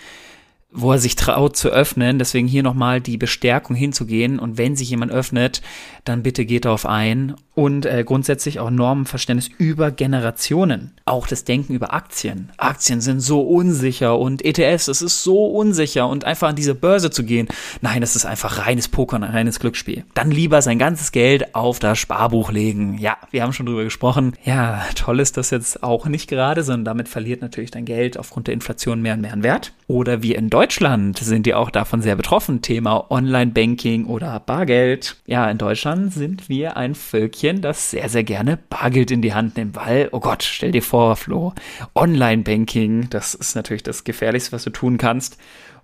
wo 0.75 0.91
er 0.91 0.99
sich 0.99 1.15
traut 1.15 1.55
zu 1.55 1.69
öffnen. 1.69 2.19
Deswegen 2.19 2.47
hier 2.47 2.63
nochmal 2.63 3.01
die 3.01 3.17
Bestärkung 3.17 3.75
hinzugehen. 3.75 4.37
Und 4.37 4.57
wenn 4.57 4.75
sich 4.75 4.89
jemand 4.89 5.11
öffnet, 5.11 5.61
dann 6.03 6.21
bitte 6.21 6.45
geht 6.45 6.65
darauf 6.65 6.85
ein. 6.85 7.35
Und 7.55 7.85
äh, 7.85 8.03
grundsätzlich 8.05 8.59
auch 8.59 8.69
Normenverständnis 8.69 9.49
über 9.57 9.89
Generationen. 9.89 10.91
Auch 11.05 11.25
das 11.25 11.45
Denken 11.45 11.73
über 11.73 11.93
Aktien. 11.93 12.51
Aktien 12.57 12.99
sind 12.99 13.21
so 13.21 13.41
unsicher 13.41 14.19
und 14.19 14.43
ETFs, 14.43 14.89
es 14.89 15.01
ist 15.01 15.23
so 15.23 15.45
unsicher. 15.45 16.07
Und 16.09 16.25
einfach 16.25 16.49
an 16.49 16.57
diese 16.57 16.75
Börse 16.75 17.11
zu 17.11 17.23
gehen, 17.23 17.47
nein, 17.81 18.01
das 18.01 18.17
ist 18.17 18.25
einfach 18.25 18.65
reines 18.65 18.89
Poker, 18.89 19.15
ein 19.15 19.23
reines 19.23 19.59
Glücksspiel. 19.59 20.03
Dann 20.13 20.31
lieber 20.31 20.61
sein 20.61 20.79
ganzes 20.79 21.13
Geld 21.13 21.55
auf 21.55 21.79
das 21.79 21.97
Sparbuch 21.97 22.51
legen. 22.51 22.97
Ja, 22.99 23.15
wir 23.31 23.41
haben 23.41 23.53
schon 23.53 23.65
drüber 23.65 23.85
gesprochen. 23.85 24.33
Ja, 24.43 24.83
toll 24.95 25.21
ist 25.21 25.37
das 25.37 25.49
jetzt 25.49 25.81
auch 25.81 26.07
nicht 26.07 26.27
gerade, 26.27 26.63
sondern 26.63 26.83
damit 26.83 27.07
verliert 27.07 27.41
natürlich 27.41 27.71
dein 27.71 27.85
Geld 27.85 28.17
aufgrund 28.17 28.47
der 28.47 28.53
Inflation 28.53 29.01
mehr 29.01 29.13
und 29.13 29.21
mehr 29.21 29.31
an 29.31 29.43
Wert. 29.43 29.71
Oder 29.87 30.21
wie 30.21 30.35
in 30.35 30.49
Deutschland 30.49 30.64
sind 30.71 31.45
die 31.45 31.53
auch 31.53 31.69
davon 31.69 32.01
sehr 32.01 32.15
betroffen. 32.15 32.61
Thema 32.61 33.11
Online-Banking 33.11 34.05
oder 34.05 34.39
Bargeld. 34.39 35.17
Ja, 35.25 35.49
in 35.49 35.57
Deutschland 35.57 36.13
sind 36.13 36.49
wir 36.49 36.77
ein 36.77 36.95
Völkchen, 36.95 37.61
das 37.61 37.91
sehr, 37.91 38.09
sehr 38.09 38.23
gerne 38.23 38.57
Bargeld 38.69 39.11
in 39.11 39.21
die 39.21 39.33
Hand 39.33 39.57
nimmt, 39.57 39.75
weil, 39.75 40.09
oh 40.11 40.19
Gott, 40.19 40.43
stell 40.43 40.71
dir 40.71 40.81
vor, 40.81 41.15
Flo, 41.15 41.53
Online-Banking, 41.93 43.09
das 43.09 43.35
ist 43.35 43.55
natürlich 43.55 43.83
das 43.83 44.03
Gefährlichste, 44.03 44.51
was 44.53 44.63
du 44.63 44.69
tun 44.69 44.97
kannst. 44.97 45.37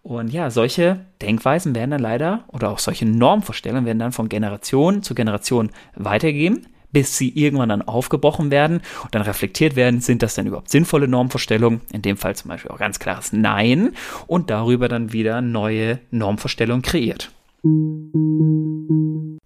Und 0.03 0.33
ja, 0.33 0.49
solche 0.49 0.99
Denkweisen 1.21 1.75
werden 1.75 1.91
dann 1.91 2.01
leider 2.01 2.45
oder 2.47 2.69
auch 2.69 2.79
solche 2.79 3.05
Normvorstellungen 3.05 3.85
werden 3.85 3.99
dann 3.99 4.11
von 4.11 4.29
Generation 4.29 5.03
zu 5.03 5.13
Generation 5.13 5.69
weitergegeben 5.95 6.65
bis 6.91 7.17
sie 7.17 7.29
irgendwann 7.29 7.69
dann 7.69 7.81
aufgebrochen 7.81 8.51
werden 8.51 8.81
und 9.03 9.15
dann 9.15 9.21
reflektiert 9.21 9.75
werden, 9.75 10.01
sind 10.01 10.21
das 10.23 10.35
denn 10.35 10.47
überhaupt 10.47 10.69
sinnvolle 10.69 11.07
Normvorstellungen? 11.07 11.81
In 11.91 12.01
dem 12.01 12.17
Fall 12.17 12.35
zum 12.35 12.49
Beispiel 12.49 12.71
auch 12.71 12.79
ganz 12.79 12.99
klares 12.99 13.33
Nein 13.33 13.93
und 14.27 14.49
darüber 14.49 14.87
dann 14.87 15.13
wieder 15.13 15.41
neue 15.41 15.99
Normvorstellungen 16.11 16.81
kreiert. 16.81 17.31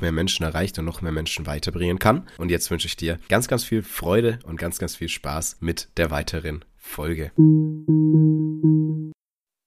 mehr 0.00 0.12
Menschen 0.12 0.44
erreicht 0.44 0.78
und 0.78 0.84
noch 0.84 1.02
mehr 1.02 1.12
Menschen 1.12 1.46
weiterbringen 1.46 1.98
kann. 1.98 2.28
Und 2.38 2.50
jetzt 2.50 2.70
wünsche 2.70 2.86
ich 2.86 2.96
dir 2.96 3.18
ganz, 3.28 3.48
ganz 3.48 3.64
viel 3.64 3.82
Freude 3.82 4.38
und 4.44 4.56
ganz, 4.56 4.78
ganz 4.78 4.96
viel 4.96 5.08
Spaß 5.08 5.58
mit 5.60 5.88
der 5.96 6.10
weiteren 6.10 6.64
Folge. 6.76 7.32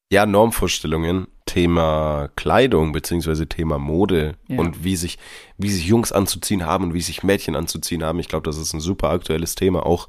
Ja, 0.09 0.25
Normvorstellungen, 0.25 1.27
Thema 1.45 2.29
Kleidung 2.35 2.93
beziehungsweise 2.93 3.47
Thema 3.47 3.77
Mode 3.77 4.35
ja. 4.47 4.59
und 4.59 4.83
wie 4.83 4.95
sich, 4.95 5.17
wie 5.57 5.69
sich 5.69 5.85
Jungs 5.85 6.11
anzuziehen 6.11 6.65
haben 6.65 6.85
und 6.85 6.93
wie 6.93 7.01
sich 7.01 7.23
Mädchen 7.23 7.55
anzuziehen 7.55 8.03
haben. 8.03 8.19
Ich 8.19 8.29
glaube, 8.29 8.45
das 8.45 8.57
ist 8.57 8.73
ein 8.73 8.79
super 8.79 9.09
aktuelles 9.09 9.55
Thema, 9.55 9.85
auch 9.85 10.07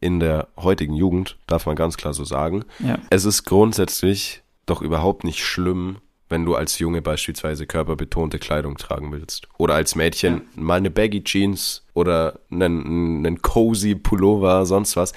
in 0.00 0.20
der 0.20 0.48
heutigen 0.56 0.94
Jugend, 0.94 1.38
darf 1.46 1.66
man 1.66 1.76
ganz 1.76 1.96
klar 1.96 2.12
so 2.12 2.24
sagen. 2.24 2.64
Ja. 2.80 2.98
Es 3.10 3.24
ist 3.24 3.44
grundsätzlich 3.44 4.42
doch 4.66 4.82
überhaupt 4.82 5.24
nicht 5.24 5.44
schlimm, 5.44 5.98
wenn 6.28 6.44
du 6.44 6.54
als 6.54 6.78
Junge 6.78 7.02
beispielsweise 7.02 7.66
körperbetonte 7.66 8.38
Kleidung 8.38 8.76
tragen 8.76 9.12
willst. 9.12 9.48
Oder 9.58 9.74
als 9.74 9.94
Mädchen 9.94 10.34
ja. 10.34 10.62
mal 10.62 10.76
eine 10.76 10.90
Baggy 10.90 11.22
Jeans 11.22 11.84
oder 11.94 12.40
einen, 12.50 13.24
einen 13.24 13.42
cozy 13.42 13.94
Pullover, 13.94 14.66
sonst 14.66 14.96
was. 14.96 15.12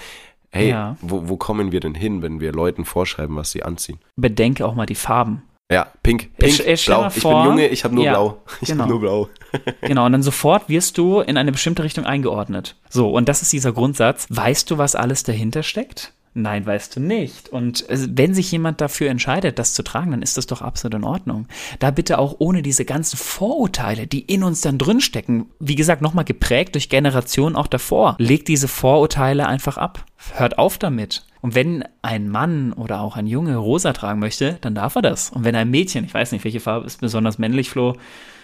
Hey, 0.51 0.69
ja. 0.69 0.97
wo, 1.01 1.29
wo 1.29 1.37
kommen 1.37 1.71
wir 1.71 1.79
denn 1.79 1.93
hin, 1.93 2.21
wenn 2.21 2.39
wir 2.39 2.51
Leuten 2.51 2.85
vorschreiben, 2.85 3.35
was 3.35 3.51
sie 3.51 3.63
anziehen? 3.63 3.99
Bedenke 4.15 4.65
auch 4.65 4.73
mal 4.73 4.87
die 4.87 4.95
Farben. 4.95 5.43
Ja, 5.71 5.87
pink, 6.01 6.35
pink, 6.37 6.51
ich, 6.51 6.65
ich 6.65 6.85
blau. 6.87 7.07
Ich 7.15 7.21
bin 7.21 7.31
Junge, 7.31 7.67
ich 7.67 7.83
habe 7.83 7.93
nur 7.93 8.03
ja, 8.03 8.13
blau. 8.13 8.41
Ich 8.61 8.69
genau. 8.69 8.83
habe 8.83 8.91
nur 8.91 8.99
blau. 8.99 9.29
genau, 9.81 10.07
und 10.07 10.13
dann 10.13 10.23
sofort 10.23 10.67
wirst 10.67 10.97
du 10.97 11.19
in 11.19 11.37
eine 11.37 11.51
bestimmte 11.51 11.83
Richtung 11.83 12.05
eingeordnet. 12.05 12.75
So, 12.89 13.11
und 13.11 13.29
das 13.29 13.43
ist 13.43 13.53
dieser 13.53 13.71
Grundsatz. 13.71 14.25
Weißt 14.29 14.71
du, 14.71 14.79
was 14.79 14.95
alles 14.95 15.21
dahinter 15.21 15.61
steckt? 15.61 16.13
Nein, 16.41 16.65
weißt 16.65 16.95
du 16.95 16.99
nicht. 16.99 17.49
Und 17.49 17.85
wenn 17.89 18.33
sich 18.33 18.51
jemand 18.51 18.81
dafür 18.81 19.09
entscheidet, 19.09 19.59
das 19.59 19.73
zu 19.73 19.83
tragen, 19.83 20.11
dann 20.11 20.21
ist 20.21 20.37
das 20.37 20.47
doch 20.47 20.61
absolut 20.61 20.95
in 20.95 21.03
Ordnung. 21.03 21.47
Da 21.79 21.91
bitte 21.91 22.17
auch 22.17 22.35
ohne 22.39 22.61
diese 22.61 22.85
ganzen 22.85 23.17
Vorurteile, 23.17 24.07
die 24.07 24.21
in 24.21 24.43
uns 24.43 24.61
dann 24.61 24.77
drinstecken. 24.77 25.47
Wie 25.59 25.75
gesagt, 25.75 26.01
nochmal 26.01 26.25
geprägt 26.25 26.75
durch 26.75 26.89
Generationen 26.89 27.55
auch 27.55 27.67
davor. 27.67 28.15
Legt 28.19 28.47
diese 28.47 28.67
Vorurteile 28.67 29.47
einfach 29.47 29.77
ab. 29.77 30.05
Hört 30.33 30.57
auf 30.57 30.77
damit. 30.77 31.25
Und 31.41 31.55
wenn 31.55 31.83
ein 32.01 32.29
Mann 32.29 32.73
oder 32.73 33.01
auch 33.01 33.15
ein 33.15 33.27
Junge 33.27 33.55
rosa 33.55 33.93
tragen 33.93 34.19
möchte, 34.19 34.57
dann 34.61 34.75
darf 34.75 34.95
er 34.95 35.01
das. 35.01 35.29
Und 35.29 35.43
wenn 35.43 35.55
ein 35.55 35.69
Mädchen, 35.69 36.05
ich 36.05 36.13
weiß 36.13 36.31
nicht, 36.31 36.43
welche 36.43 36.59
Farbe 36.59 36.85
ist 36.85 37.01
besonders 37.01 37.37
männlich, 37.37 37.69
Flo? 37.69 37.95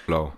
Blau. 0.08 0.34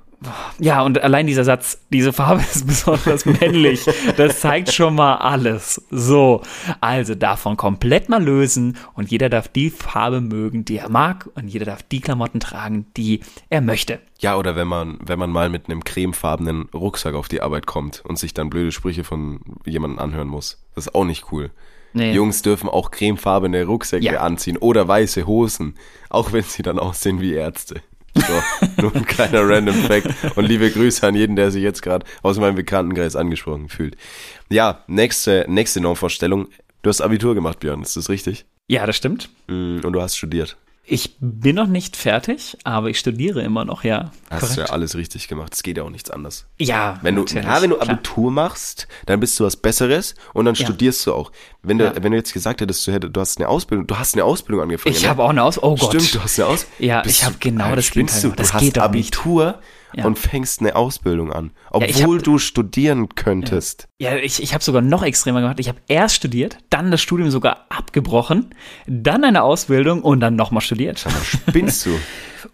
Ja, 0.58 0.82
und 0.82 1.02
allein 1.02 1.28
dieser 1.28 1.44
Satz, 1.44 1.80
diese 1.92 2.12
Farbe 2.12 2.42
ist 2.54 2.66
besonders 2.66 3.26
männlich, 3.26 3.86
das 4.18 4.40
zeigt 4.40 4.74
schon 4.74 4.96
mal 4.96 5.16
alles. 5.16 5.82
So, 5.92 6.42
also 6.82 7.14
davon 7.14 7.56
komplett 7.56 8.10
mal 8.10 8.24
lösen 8.24 8.78
und 8.96 9.12
jeder 9.12 9.30
darf 9.30 9.48
die 9.48 9.70
Farbe 9.70 10.22
mögen, 10.22 10.66
die 10.66 10.78
er 10.78 10.90
mag 10.90 11.30
und 11.36 11.48
jeder 11.48 11.66
darf 11.66 11.84
die 11.84 12.02
Klamotten 12.02 12.40
tragen, 12.40 12.88
die 12.98 13.22
er 13.50 13.62
möchte. 13.62 14.00
Ja, 14.20 14.38
oder 14.38 14.56
wenn 14.56 14.68
man, 14.68 14.98
wenn 15.04 15.20
man 15.20 15.30
mal 15.30 15.50
mit 15.50 15.70
einem 15.70 15.84
cremefarbenen 15.84 16.70
Rucksack 16.74 17.14
auf 17.14 17.28
die 17.28 17.42
Arbeit 17.42 17.68
kommt 17.68 18.04
und 18.04 18.18
sich 18.18 18.34
dann 18.34 18.50
blöde 18.50 18.72
Sprüche 18.72 19.04
von 19.04 19.42
jemandem 19.66 20.00
anhören 20.00 20.28
muss. 20.28 20.64
Das 20.74 20.88
ist 20.88 20.96
auch 20.96 21.06
nicht 21.06 21.32
cool. 21.32 21.52
Nee. 21.94 22.14
Jungs 22.14 22.42
dürfen 22.42 22.70
auch 22.70 22.92
cremefarbene 22.92 23.66
Rucksäcke 23.66 24.06
ja. 24.06 24.20
anziehen 24.20 24.58
oder 24.58 24.88
weiße 24.88 25.26
Hosen, 25.26 25.76
auch 26.10 26.32
wenn 26.32 26.44
sie 26.44 26.64
dann 26.64 26.80
aussehen 26.80 27.22
wie 27.22 27.34
Ärzte. 27.34 27.82
So, 28.22 28.82
nur 28.82 28.96
ein 28.96 29.06
kleiner 29.08 29.48
Random 29.48 29.76
Fact. 29.76 30.08
Und 30.36 30.46
liebe 30.46 30.70
Grüße 30.70 31.06
an 31.06 31.16
jeden, 31.16 31.36
der 31.36 31.52
sich 31.52 31.64
jetzt 31.64 31.82
gerade 31.82 32.06
aus 32.24 32.38
meinem 32.40 32.56
Bekanntenkreis 32.56 33.16
angesprochen 33.16 33.70
fühlt. 33.70 33.96
Ja, 34.50 34.84
nächste, 34.88 35.46
nächste 35.48 35.82
Normvorstellung. 35.82 36.48
Du 36.82 36.90
hast 36.90 37.02
Abitur 37.02 37.36
gemacht, 37.36 37.60
Björn, 37.60 37.82
ist 37.82 37.98
das 37.98 38.10
richtig? 38.10 38.46
Ja, 38.68 38.86
das 38.86 38.96
stimmt. 38.96 39.30
Mm, 39.48 39.80
und 39.84 39.94
du 39.94 40.02
hast 40.02 40.16
studiert. 40.16 40.58
Ich 40.90 41.18
bin 41.20 41.58
noch 41.58 41.68
nicht 41.68 41.98
fertig, 41.98 42.58
aber 42.64 42.90
ich 42.90 42.98
studiere 42.98 43.42
immer 43.42 43.66
noch, 43.66 43.84
ja. 43.84 44.12
Hast 44.30 44.40
korrekt. 44.40 44.58
du 44.58 44.62
ja 44.62 44.68
alles 44.68 44.96
richtig 44.96 45.28
gemacht. 45.28 45.54
Es 45.54 45.62
geht 45.62 45.76
ja 45.76 45.84
auch 45.84 45.90
nichts 45.90 46.10
anders. 46.10 46.46
Ja, 46.60 46.98
wenn 47.02 47.14
du, 47.16 47.26
ja, 47.26 47.62
wenn 47.62 47.72
du 47.72 47.82
Abitur 47.82 48.32
klar. 48.32 48.48
machst, 48.48 48.88
dann 49.06 49.20
bist 49.20 49.38
du 49.38 49.44
was 49.44 49.58
Besseres 49.58 50.16
und 50.34 50.46
dann 50.46 50.56
ja. 50.56 50.64
studierst 50.64 51.06
du 51.06 51.14
auch. 51.14 51.34
Wenn 51.62 51.78
du, 51.78 51.84
ja. 51.84 51.94
wenn 52.02 52.14
du 52.14 52.18
jetzt 52.18 52.32
gesagt 52.32 52.62
hättest, 52.62 52.88
du, 52.88 52.94
hättest, 52.94 53.14
du 53.14 53.20
hast 53.20 53.38
eine 53.38 53.50
Ausbildung, 53.50 53.86
du 53.86 54.00
hast 54.00 54.14
eine 54.14 54.24
Ausbildung 54.24 54.64
angefangen. 54.64 54.96
Ich 54.96 55.04
ne? 55.04 55.10
habe 55.10 55.24
auch 55.24 55.30
eine 55.32 55.44
Ausbildung. 55.44 55.74
Oh 55.74 55.76
Gott. 55.78 56.02
Stimmt, 56.02 56.16
du 56.16 56.24
hast 56.24 56.40
eine 56.40 56.48
Ausbildung. 56.48 56.88
Ja, 56.88 57.06
ich 57.06 57.26
habe 57.26 57.36
genau 57.38 57.76
das 57.76 57.92
Gegenteil. 57.92 58.22
Du, 58.22 58.30
das 58.30 58.52
du 58.52 58.54
hast 58.54 58.78
Abitur 58.78 59.46
nicht 59.46 59.60
ja. 59.98 60.06
und 60.06 60.18
fängst 60.18 60.62
eine 60.62 60.76
Ausbildung 60.76 61.34
an, 61.34 61.52
obwohl 61.72 61.90
ja, 61.90 62.18
hab, 62.18 62.24
du 62.24 62.38
studieren 62.38 63.10
könntest. 63.16 63.88
Ja, 64.00 64.16
ja 64.16 64.18
ich, 64.18 64.42
ich 64.42 64.54
habe 64.54 64.64
sogar 64.64 64.82
noch 64.82 65.04
extremer 65.04 65.42
gemacht. 65.42 65.60
Ich 65.60 65.68
habe 65.68 65.80
erst 65.88 66.16
studiert, 66.16 66.58
dann 66.70 66.92
das 66.92 67.02
Studium 67.02 67.32
sogar 67.32 67.66
abgebrochen, 67.70 68.54
dann 68.86 69.24
eine 69.24 69.44
Ausbildung 69.44 70.04
und 70.04 70.20
dann 70.20 70.36
nochmal 70.36 70.62
studiert. 70.62 71.06
Aber 71.06 71.24
spinnst 71.24 71.86
du? 71.86 71.92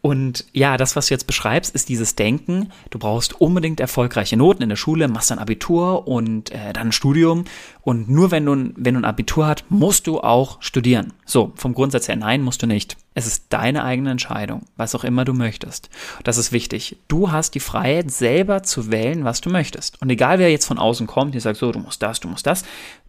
Und 0.02 0.46
ja, 0.54 0.78
das, 0.78 0.96
was 0.96 1.08
du 1.08 1.14
jetzt 1.14 1.28
beschreibst, 1.28 1.74
ist 1.76 1.90
dieses 1.90 2.16
Denken, 2.16 2.72
du 2.90 3.00
brauchst 3.00 3.40
unbedingt 3.40 3.80
erfolgreiche 3.80 4.38
Noten 4.38 4.64
in 4.64 4.70
der 4.70 4.76
Schule, 4.76 5.08
machst 5.08 5.32
dann 5.32 5.40
Abitur 5.40 6.08
und 6.08 6.52
äh, 6.52 6.74
dann 6.74 6.88
ein 6.88 6.92
Studium. 6.92 7.46
Und 7.82 8.10
nur 8.10 8.32
wenn 8.32 8.46
du, 8.46 8.74
wenn 8.76 8.96
du 8.96 9.02
ein 9.02 9.06
Abitur 9.06 9.48
hast, 9.48 9.66
musst 9.70 10.08
du 10.08 10.22
auch 10.22 10.62
studieren. 10.62 11.14
So, 11.26 11.52
vom 11.56 11.74
Grundsatz 11.74 12.08
her, 12.08 12.16
nein, 12.16 12.42
musst 12.42 12.62
du 12.62 12.68
nicht. 12.68 12.98
Es 13.14 13.28
ist 13.28 13.46
deine 13.50 13.84
eigene 13.84 14.12
Entscheidung, 14.12 14.64
was 14.76 14.96
auch 14.96 15.04
immer 15.04 15.26
du 15.26 15.34
möchtest. 15.34 15.90
Das 16.24 16.38
ist 16.38 16.52
wichtig. 16.52 16.98
Du 17.08 17.32
hast 17.32 17.56
die 17.56 17.60
Freiheit, 17.60 18.12
selber 18.12 18.64
zu 18.64 18.92
wählen, 18.92 19.24
was 19.24 19.42
du 19.42 19.50
möchtest. 19.50 20.02
Und 20.02 20.10
egal 20.10 20.40
wer 20.40 20.50
jetzt 20.50 20.66
von 20.66 20.80
außen 20.80 21.08
kommt, 21.08 21.36
die 21.36 21.40
sagt 21.40 21.58
so, 21.58 21.72
du 21.72 21.80
musst 21.80 22.02
das, 22.02 22.20
du 22.20 22.28
musst 22.28 22.48
das, 22.48 22.64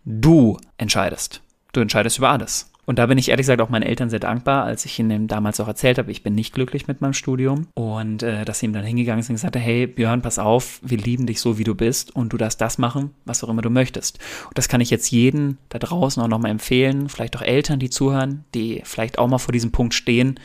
du 0.04 0.58
entscheidest. 0.76 1.40
Du 1.72 1.80
entscheidest 1.80 2.18
über 2.18 2.30
alles. 2.30 2.70
Und 2.86 2.98
da 2.98 3.06
bin 3.06 3.18
ich 3.18 3.30
ehrlich 3.30 3.44
gesagt 3.44 3.60
auch 3.60 3.68
meinen 3.68 3.82
Eltern 3.82 4.10
sehr 4.10 4.20
dankbar, 4.20 4.64
als 4.64 4.84
ich 4.84 4.98
ihnen 4.98 5.26
damals 5.26 5.60
auch 5.60 5.68
erzählt 5.68 5.98
habe, 5.98 6.10
ich 6.10 6.22
bin 6.22 6.34
nicht 6.34 6.54
glücklich 6.54 6.86
mit 6.86 7.00
meinem 7.00 7.12
Studium 7.12 7.66
und 7.74 8.22
äh, 8.22 8.44
dass 8.44 8.58
sie 8.58 8.66
ihm 8.66 8.72
dann 8.72 8.84
hingegangen 8.84 9.22
sind 9.22 9.34
und 9.34 9.36
gesagt 9.36 9.56
haben, 9.56 9.62
hey 9.62 9.86
Björn, 9.86 10.22
pass 10.22 10.38
auf, 10.38 10.80
wir 10.82 10.98
lieben 10.98 11.26
dich 11.26 11.40
so, 11.40 11.58
wie 11.58 11.64
du 11.64 11.74
bist 11.74 12.14
und 12.14 12.32
du 12.32 12.36
darfst 12.36 12.60
das 12.60 12.78
machen, 12.78 13.10
was 13.24 13.42
auch 13.42 13.48
immer 13.48 13.62
du 13.62 13.70
möchtest. 13.70 14.18
Und 14.46 14.58
das 14.58 14.68
kann 14.68 14.80
ich 14.80 14.90
jetzt 14.90 15.10
jeden 15.10 15.58
da 15.68 15.78
draußen 15.78 16.22
auch 16.22 16.28
nochmal 16.28 16.50
empfehlen, 16.50 17.08
vielleicht 17.08 17.36
auch 17.36 17.42
Eltern, 17.42 17.78
die 17.78 17.90
zuhören, 17.90 18.44
die 18.54 18.82
vielleicht 18.84 19.18
auch 19.18 19.28
mal 19.28 19.38
vor 19.38 19.52
diesem 19.52 19.72
Punkt 19.72 19.94
stehen. 19.94 20.38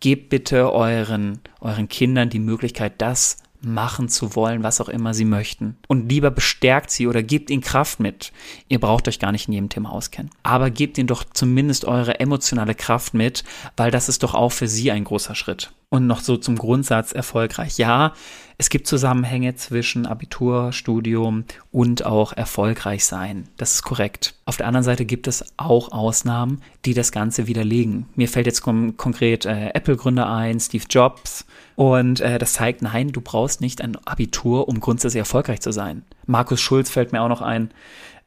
Gebt 0.00 0.30
bitte 0.30 0.72
euren, 0.72 1.38
euren 1.60 1.88
Kindern 1.88 2.28
die 2.28 2.40
Möglichkeit, 2.40 2.94
das 2.98 3.38
machen 3.64 4.08
zu 4.08 4.34
wollen, 4.34 4.62
was 4.62 4.80
auch 4.80 4.88
immer 4.88 5.14
sie 5.14 5.24
möchten. 5.24 5.76
Und 5.88 6.10
lieber 6.10 6.30
bestärkt 6.30 6.90
sie 6.90 7.06
oder 7.06 7.22
gebt 7.22 7.50
ihnen 7.50 7.62
Kraft 7.62 8.00
mit. 8.00 8.32
Ihr 8.68 8.80
braucht 8.80 9.08
euch 9.08 9.18
gar 9.18 9.32
nicht 9.32 9.48
in 9.48 9.54
jedem 9.54 9.68
Thema 9.68 9.90
auskennen. 9.90 10.30
Aber 10.42 10.70
gebt 10.70 10.98
ihnen 10.98 11.06
doch 11.06 11.24
zumindest 11.24 11.84
eure 11.84 12.20
emotionale 12.20 12.74
Kraft 12.74 13.14
mit, 13.14 13.44
weil 13.76 13.90
das 13.90 14.08
ist 14.08 14.22
doch 14.22 14.34
auch 14.34 14.52
für 14.52 14.68
sie 14.68 14.90
ein 14.90 15.04
großer 15.04 15.34
Schritt. 15.34 15.72
Und 15.88 16.06
noch 16.06 16.20
so 16.20 16.38
zum 16.38 16.56
Grundsatz 16.56 17.12
erfolgreich. 17.12 17.76
Ja, 17.76 18.14
es 18.56 18.70
gibt 18.70 18.86
Zusammenhänge 18.86 19.56
zwischen 19.56 20.06
Abitur, 20.06 20.72
Studium 20.72 21.44
und 21.70 22.06
auch 22.06 22.32
erfolgreich 22.32 23.04
sein. 23.04 23.48
Das 23.56 23.74
ist 23.74 23.82
korrekt. 23.82 24.34
Auf 24.44 24.56
der 24.56 24.68
anderen 24.68 24.84
Seite 24.84 25.04
gibt 25.04 25.26
es 25.26 25.44
auch 25.56 25.92
Ausnahmen, 25.92 26.62
die 26.84 26.94
das 26.94 27.12
Ganze 27.12 27.46
widerlegen. 27.46 28.06
Mir 28.14 28.28
fällt 28.28 28.46
jetzt 28.46 28.62
konkret 28.62 29.46
äh, 29.46 29.70
Apple-Gründer 29.74 30.32
ein, 30.32 30.60
Steve 30.60 30.84
Jobs. 30.88 31.44
Und 31.74 32.20
äh, 32.20 32.38
das 32.38 32.54
zeigt, 32.54 32.82
nein, 32.82 33.12
du 33.12 33.20
brauchst 33.20 33.51
nicht 33.60 33.80
ein 33.80 33.96
Abitur, 34.06 34.68
um 34.68 34.80
grundsätzlich 34.80 35.20
erfolgreich 35.20 35.60
zu 35.60 35.72
sein. 35.72 36.02
Markus 36.26 36.60
Schulz 36.60 36.90
fällt 36.90 37.12
mir 37.12 37.22
auch 37.22 37.28
noch 37.28 37.42
ein 37.42 37.70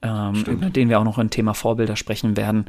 ähm, 0.02 0.44
über 0.46 0.70
den 0.70 0.90
wir 0.90 1.00
auch 1.00 1.04
noch 1.04 1.18
im 1.18 1.30
Thema 1.30 1.54
Vorbilder 1.54 1.96
sprechen 1.96 2.38
werden. 2.38 2.66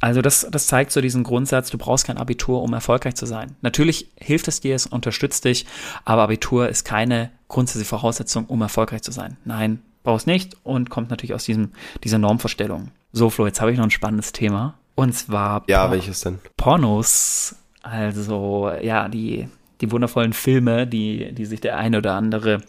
Also 0.00 0.22
das, 0.22 0.46
das 0.50 0.66
zeigt 0.66 0.90
so 0.92 1.00
diesen 1.00 1.22
Grundsatz, 1.22 1.70
du 1.70 1.78
brauchst 1.78 2.06
kein 2.06 2.18
Abitur, 2.18 2.62
um 2.62 2.72
erfolgreich 2.72 3.14
zu 3.14 3.26
sein. 3.26 3.56
Natürlich 3.60 4.10
hilft 4.16 4.48
es 4.48 4.60
dir, 4.60 4.74
es 4.74 4.86
unterstützt 4.86 5.44
dich, 5.44 5.66
aber 6.04 6.22
Abitur 6.22 6.68
ist 6.68 6.84
keine 6.84 7.30
grundsätzliche 7.48 7.88
Voraussetzung, 7.88 8.46
um 8.46 8.60
erfolgreich 8.62 9.02
zu 9.02 9.12
sein. 9.12 9.36
Nein, 9.44 9.82
brauchst 10.02 10.26
nicht 10.26 10.56
und 10.64 10.90
kommt 10.90 11.10
natürlich 11.10 11.34
aus 11.34 11.44
diesem, 11.44 11.70
dieser 12.02 12.18
Normvorstellung. 12.18 12.88
So, 13.12 13.30
Flo, 13.30 13.46
jetzt 13.46 13.60
habe 13.60 13.72
ich 13.72 13.78
noch 13.78 13.84
ein 13.84 13.90
spannendes 13.90 14.32
Thema. 14.32 14.74
Und 14.94 15.14
zwar 15.14 15.62
Ja, 15.66 15.86
Por 15.86 15.92
welches 15.92 16.20
denn? 16.20 16.38
Pornos. 16.56 17.56
Also, 17.82 18.70
ja, 18.82 19.08
die, 19.08 19.48
die 19.80 19.90
wundervollen 19.90 20.32
Filme, 20.32 20.86
die, 20.86 21.32
die 21.32 21.44
sich 21.44 21.60
der 21.60 21.78
eine 21.78 21.98
oder 21.98 22.14
andere 22.14 22.62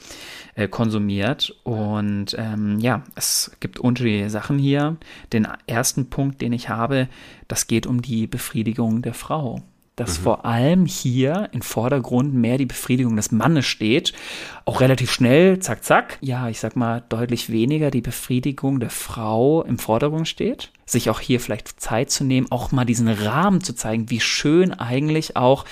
äh, 0.55 0.67
konsumiert. 0.67 1.55
Und 1.63 2.35
ähm, 2.37 2.79
ja, 2.79 3.03
es 3.15 3.51
gibt 3.59 3.79
unterschiedliche 3.79 4.29
Sachen 4.29 4.57
hier. 4.57 4.97
Den 5.33 5.47
ersten 5.67 6.09
Punkt, 6.09 6.41
den 6.41 6.53
ich 6.53 6.69
habe, 6.69 7.07
das 7.47 7.67
geht 7.67 7.85
um 7.85 8.01
die 8.01 8.27
Befriedigung 8.27 9.01
der 9.01 9.13
Frau 9.13 9.61
dass 10.01 10.19
mhm. 10.19 10.23
vor 10.23 10.45
allem 10.45 10.85
hier 10.85 11.49
im 11.51 11.61
Vordergrund 11.61 12.33
mehr 12.33 12.57
die 12.57 12.65
Befriedigung 12.65 13.15
des 13.15 13.31
Mannes 13.31 13.65
steht. 13.65 14.13
Auch 14.65 14.81
relativ 14.81 15.11
schnell, 15.11 15.59
zack, 15.59 15.83
zack. 15.83 16.17
Ja, 16.21 16.49
ich 16.49 16.59
sag 16.59 16.75
mal, 16.75 17.03
deutlich 17.09 17.51
weniger 17.51 17.91
die 17.91 18.01
Befriedigung 18.01 18.79
der 18.79 18.89
Frau 18.89 19.63
im 19.63 19.77
Vordergrund 19.77 20.27
steht. 20.27 20.71
Sich 20.85 21.09
auch 21.09 21.19
hier 21.19 21.39
vielleicht 21.39 21.79
Zeit 21.79 22.09
zu 22.09 22.23
nehmen, 22.23 22.47
auch 22.51 22.71
mal 22.71 22.85
diesen 22.85 23.09
Rahmen 23.09 23.61
zu 23.61 23.73
zeigen, 23.73 24.09
wie 24.09 24.21
schön 24.21 24.73
eigentlich 24.73 25.35
auch 25.35 25.65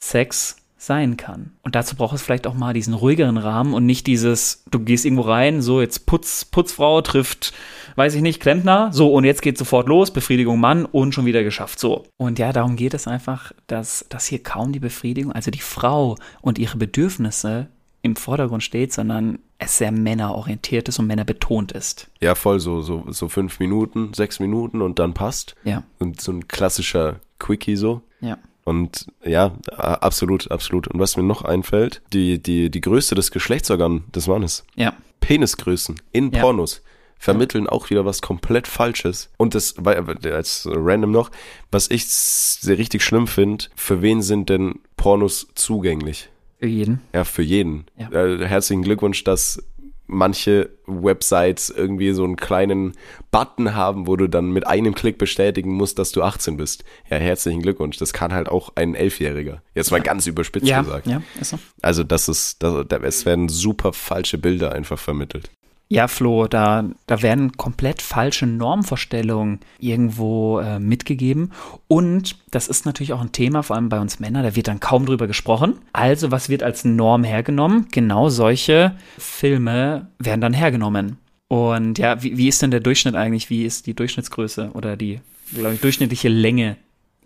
Sex 0.00 0.56
sein 0.86 1.16
kann. 1.16 1.52
Und 1.62 1.74
dazu 1.74 1.96
braucht 1.96 2.14
es 2.14 2.22
vielleicht 2.22 2.46
auch 2.46 2.54
mal 2.54 2.74
diesen 2.74 2.94
ruhigeren 2.94 3.36
Rahmen 3.36 3.74
und 3.74 3.86
nicht 3.86 4.06
dieses, 4.06 4.64
du 4.70 4.80
gehst 4.80 5.04
irgendwo 5.04 5.22
rein, 5.22 5.62
so 5.62 5.80
jetzt 5.80 6.06
Putz, 6.06 6.44
Putzfrau 6.44 7.00
trifft, 7.00 7.52
weiß 7.96 8.14
ich 8.14 8.22
nicht, 8.22 8.40
Klempner, 8.40 8.90
so 8.92 9.12
und 9.12 9.24
jetzt 9.24 9.42
geht 9.42 9.58
sofort 9.58 9.88
los, 9.88 10.12
Befriedigung 10.12 10.60
Mann 10.60 10.84
und 10.84 11.14
schon 11.14 11.26
wieder 11.26 11.42
geschafft, 11.42 11.78
so. 11.78 12.04
Und 12.16 12.38
ja, 12.38 12.52
darum 12.52 12.76
geht 12.76 12.94
es 12.94 13.06
einfach, 13.06 13.52
dass, 13.66 14.06
dass 14.08 14.26
hier 14.26 14.42
kaum 14.42 14.72
die 14.72 14.80
Befriedigung, 14.80 15.32
also 15.32 15.50
die 15.50 15.60
Frau 15.60 16.16
und 16.40 16.58
ihre 16.58 16.76
Bedürfnisse 16.76 17.68
im 18.02 18.16
Vordergrund 18.16 18.62
steht, 18.62 18.92
sondern 18.92 19.38
es 19.58 19.78
sehr 19.78 19.90
männerorientiert 19.90 20.88
ist 20.90 20.98
und 20.98 21.06
männerbetont 21.06 21.72
ist. 21.72 22.10
Ja, 22.20 22.34
voll 22.34 22.60
so, 22.60 22.82
so, 22.82 23.04
so 23.08 23.28
fünf 23.28 23.60
Minuten, 23.60 24.12
sechs 24.12 24.40
Minuten 24.40 24.82
und 24.82 24.98
dann 24.98 25.14
passt. 25.14 25.54
Ja. 25.64 25.84
Und 25.98 26.20
so 26.20 26.32
ein 26.32 26.46
klassischer 26.46 27.20
Quickie 27.38 27.76
so. 27.76 28.02
Ja. 28.20 28.36
Und 28.64 29.06
ja, 29.24 29.52
absolut, 29.76 30.50
absolut. 30.50 30.88
Und 30.88 30.98
was 30.98 31.16
mir 31.16 31.22
noch 31.22 31.42
einfällt, 31.42 32.02
die, 32.12 32.42
die, 32.42 32.70
die 32.70 32.80
Größe 32.80 33.14
des 33.14 33.30
Geschlechtsorgans 33.30 34.02
des 34.14 34.26
Mannes. 34.26 34.64
Ja. 34.74 34.94
Penisgrößen 35.20 36.00
in 36.12 36.30
ja. 36.32 36.40
Pornos 36.40 36.82
vermitteln 37.18 37.66
auch 37.66 37.88
wieder 37.88 38.04
was 38.04 38.20
komplett 38.20 38.68
Falsches. 38.68 39.30
Und 39.38 39.54
das, 39.54 39.74
als 39.78 40.68
random 40.70 41.10
noch, 41.10 41.30
was 41.70 41.90
ich 41.90 42.06
sehr 42.08 42.76
richtig 42.76 43.02
schlimm 43.02 43.26
finde, 43.26 43.64
für 43.74 44.02
wen 44.02 44.20
sind 44.20 44.50
denn 44.50 44.80
Pornos 44.96 45.48
zugänglich? 45.54 46.28
Für 46.58 46.66
jeden. 46.66 47.00
Ja, 47.12 47.24
für 47.24 47.42
jeden. 47.42 47.86
Ja. 47.96 48.10
Äh, 48.10 48.46
herzlichen 48.46 48.82
Glückwunsch, 48.82 49.24
dass 49.24 49.62
manche 50.06 50.70
Websites 50.86 51.70
irgendwie 51.70 52.12
so 52.12 52.24
einen 52.24 52.36
kleinen 52.36 52.92
Button 53.30 53.74
haben, 53.74 54.06
wo 54.06 54.16
du 54.16 54.28
dann 54.28 54.50
mit 54.50 54.66
einem 54.66 54.94
Klick 54.94 55.18
bestätigen 55.18 55.72
musst, 55.72 55.98
dass 55.98 56.12
du 56.12 56.22
18 56.22 56.56
bist. 56.56 56.84
Ja, 57.10 57.16
herzlichen 57.16 57.62
Glückwunsch. 57.62 57.96
Das 57.96 58.12
kann 58.12 58.32
halt 58.32 58.48
auch 58.48 58.72
ein 58.74 58.94
Elfjähriger. 58.94 59.62
Jetzt 59.74 59.90
mal 59.90 60.00
ganz 60.00 60.26
überspitzt 60.26 60.66
ja, 60.66 60.82
gesagt. 60.82 61.06
Ja, 61.06 61.22
ist 61.40 61.50
so. 61.50 61.58
Also 61.80 62.04
das 62.04 62.28
ist, 62.28 62.62
das, 62.62 62.86
es 63.02 63.26
werden 63.26 63.48
super 63.48 63.92
falsche 63.92 64.38
Bilder 64.38 64.72
einfach 64.72 64.98
vermittelt. 64.98 65.50
Ja, 65.88 66.08
Flo, 66.08 66.48
da, 66.48 66.84
da 67.06 67.22
werden 67.22 67.52
komplett 67.52 68.00
falsche 68.00 68.46
Normvorstellungen 68.46 69.60
irgendwo 69.78 70.58
äh, 70.58 70.78
mitgegeben. 70.78 71.52
Und 71.88 72.36
das 72.50 72.68
ist 72.68 72.86
natürlich 72.86 73.12
auch 73.12 73.20
ein 73.20 73.32
Thema, 73.32 73.62
vor 73.62 73.76
allem 73.76 73.90
bei 73.90 74.00
uns 74.00 74.18
Männern, 74.18 74.42
da 74.44 74.56
wird 74.56 74.68
dann 74.68 74.80
kaum 74.80 75.06
drüber 75.06 75.26
gesprochen. 75.26 75.78
Also, 75.92 76.30
was 76.30 76.48
wird 76.48 76.62
als 76.62 76.84
Norm 76.84 77.22
hergenommen? 77.22 77.88
Genau 77.92 78.28
solche 78.28 78.96
Filme 79.18 80.08
werden 80.18 80.40
dann 80.40 80.54
hergenommen. 80.54 81.18
Und 81.48 81.98
ja, 81.98 82.22
wie, 82.22 82.36
wie 82.38 82.48
ist 82.48 82.62
denn 82.62 82.70
der 82.70 82.80
Durchschnitt 82.80 83.14
eigentlich? 83.14 83.50
Wie 83.50 83.64
ist 83.64 83.86
die 83.86 83.94
Durchschnittsgröße 83.94 84.70
oder 84.72 84.96
die, 84.96 85.20
glaube 85.52 85.74
ich, 85.74 85.80
durchschnittliche 85.80 86.28
Länge 86.28 86.76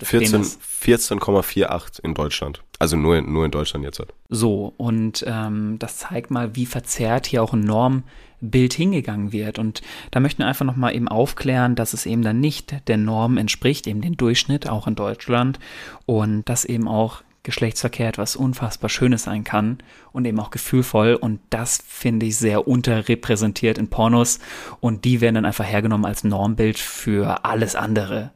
14,48 0.03 0.61
14, 0.81 1.19
in 2.03 2.15
Deutschland. 2.15 2.63
Also 2.79 2.97
nur, 2.97 3.21
nur 3.23 3.45
in 3.45 3.51
Deutschland 3.51 3.85
jetzt. 3.85 3.99
Halt. 3.99 4.15
So, 4.29 4.73
und 4.77 5.25
ähm, 5.27 5.79
das 5.79 5.99
zeigt 5.99 6.31
mal, 6.31 6.55
wie 6.55 6.67
verzerrt 6.67 7.27
hier 7.27 7.43
auch 7.43 7.53
ein 7.53 7.61
Normbild 7.61 8.73
hingegangen 8.73 9.33
wird. 9.33 9.59
Und 9.59 9.83
da 10.13 10.21
möchten 10.21 10.41
wir 10.41 10.47
einfach 10.47 10.65
nochmal 10.65 10.95
eben 10.95 11.09
aufklären, 11.09 11.75
dass 11.75 11.93
es 11.93 12.07
eben 12.07 12.23
dann 12.23 12.41
nicht 12.41 12.89
der 12.89 12.97
Norm 12.97 13.37
entspricht, 13.37 13.87
eben 13.87 14.01
den 14.01 14.17
Durchschnitt, 14.17 14.69
auch 14.69 14.87
in 14.87 14.95
Deutschland. 14.95 15.59
Und 16.07 16.49
dass 16.49 16.65
eben 16.65 16.87
auch 16.87 17.23
Geschlechtsverkehr 17.43 18.09
etwas 18.09 18.37
unfassbar 18.37 18.91
Schönes 18.91 19.23
sein 19.25 19.43
kann 19.43 19.79
und 20.13 20.25
eben 20.25 20.39
auch 20.39 20.51
gefühlvoll. 20.51 21.15
Und 21.15 21.41
das 21.51 21.83
finde 21.85 22.27
ich 22.27 22.37
sehr 22.37 22.69
unterrepräsentiert 22.69 23.79
in 23.79 23.89
Pornos. 23.89 24.39
Und 24.81 25.05
die 25.05 25.21
werden 25.21 25.37
dann 25.37 25.47
einfach 25.47 25.65
hergenommen 25.65 26.05
als 26.05 26.23
Normbild 26.23 26.79
für 26.79 27.45
alles 27.45 27.75
andere. 27.75 28.31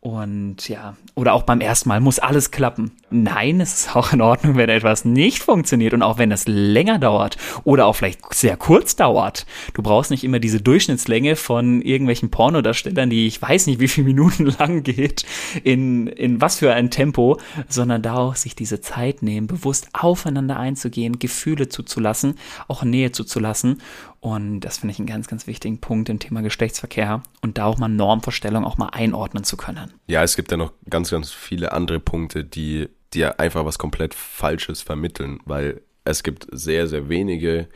Und 0.00 0.68
ja, 0.68 0.96
oder 1.14 1.32
auch 1.32 1.42
beim 1.42 1.60
ersten 1.60 1.88
Mal 1.88 2.00
muss 2.00 2.18
alles 2.18 2.50
klappen. 2.50 2.92
Nein, 3.10 3.60
es 3.60 3.80
ist 3.80 3.96
auch 3.96 4.12
in 4.12 4.20
Ordnung, 4.20 4.56
wenn 4.56 4.68
etwas 4.68 5.04
nicht 5.04 5.42
funktioniert 5.42 5.94
und 5.94 6.02
auch 6.02 6.18
wenn 6.18 6.30
es 6.30 6.46
länger 6.46 6.98
dauert 6.98 7.38
oder 7.64 7.86
auch 7.86 7.94
vielleicht 7.94 8.34
sehr 8.34 8.56
kurz 8.56 8.96
dauert. 8.96 9.46
Du 9.72 9.82
brauchst 9.82 10.10
nicht 10.10 10.24
immer 10.24 10.38
diese 10.38 10.60
Durchschnittslänge 10.60 11.36
von 11.36 11.80
irgendwelchen 11.80 12.30
Pornodarstellern, 12.30 13.08
die 13.08 13.26
ich 13.26 13.40
weiß 13.40 13.66
nicht, 13.66 13.80
wie 13.80 13.88
viele 13.88 14.08
Minuten 14.08 14.46
lang 14.58 14.82
geht, 14.82 15.24
in, 15.64 16.06
in 16.06 16.40
was 16.40 16.58
für 16.58 16.74
ein 16.74 16.90
Tempo, 16.90 17.38
sondern 17.68 18.02
da 18.02 18.16
auch 18.16 18.36
sich 18.36 18.54
diese 18.54 18.80
Zeit 18.80 19.22
nehmen, 19.22 19.46
bewusst 19.46 19.88
aufeinander 19.94 20.58
einzugehen, 20.58 21.18
Gefühle 21.18 21.68
zuzulassen, 21.68 22.34
auch 22.68 22.82
Nähe 22.82 23.12
zuzulassen 23.12 23.78
und 24.20 24.60
das 24.60 24.78
finde 24.78 24.92
ich 24.92 24.98
einen 24.98 25.06
ganz, 25.06 25.28
ganz 25.28 25.46
wichtigen 25.46 25.78
Punkt 25.80 26.08
im 26.08 26.18
Thema 26.18 26.42
Geschlechtsverkehr 26.42 27.22
und 27.40 27.56
da 27.56 27.66
auch 27.66 27.78
mal 27.78 27.88
Normvorstellungen 27.88 28.66
auch 28.68 28.76
mal 28.76 28.88
einordnen 28.88 29.44
zu 29.44 29.56
können. 29.56 29.94
Ja, 30.08 30.22
es 30.22 30.34
gibt 30.34 30.50
ja 30.50 30.56
noch 30.56 30.72
ganz, 30.90 31.10
ganz 31.10 31.30
viele 31.30 31.72
andere 31.72 32.00
Punkte, 32.00 32.44
die 32.44 32.88
dir 33.14 33.40
einfach 33.40 33.64
was 33.64 33.78
komplett 33.78 34.14
Falsches 34.14 34.82
vermitteln, 34.82 35.40
weil 35.44 35.82
es 36.04 36.22
gibt 36.22 36.46
sehr, 36.52 36.86
sehr 36.86 37.08
wenige 37.08 37.68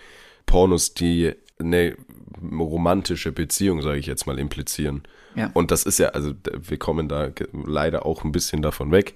Pornos, 0.46 0.94
die 0.94 1.34
eine 1.58 1.96
romantische 2.42 3.32
Beziehung, 3.32 3.82
sage 3.82 3.98
ich 3.98 4.06
jetzt 4.06 4.26
mal, 4.26 4.38
implizieren. 4.38 5.02
Ja. 5.34 5.50
Und 5.54 5.70
das 5.70 5.84
ist 5.84 5.98
ja, 5.98 6.08
also 6.08 6.32
wir 6.44 6.78
kommen 6.78 7.08
da 7.08 7.30
leider 7.52 8.04
auch 8.04 8.24
ein 8.24 8.32
bisschen 8.32 8.62
davon 8.62 8.90
weg 8.90 9.14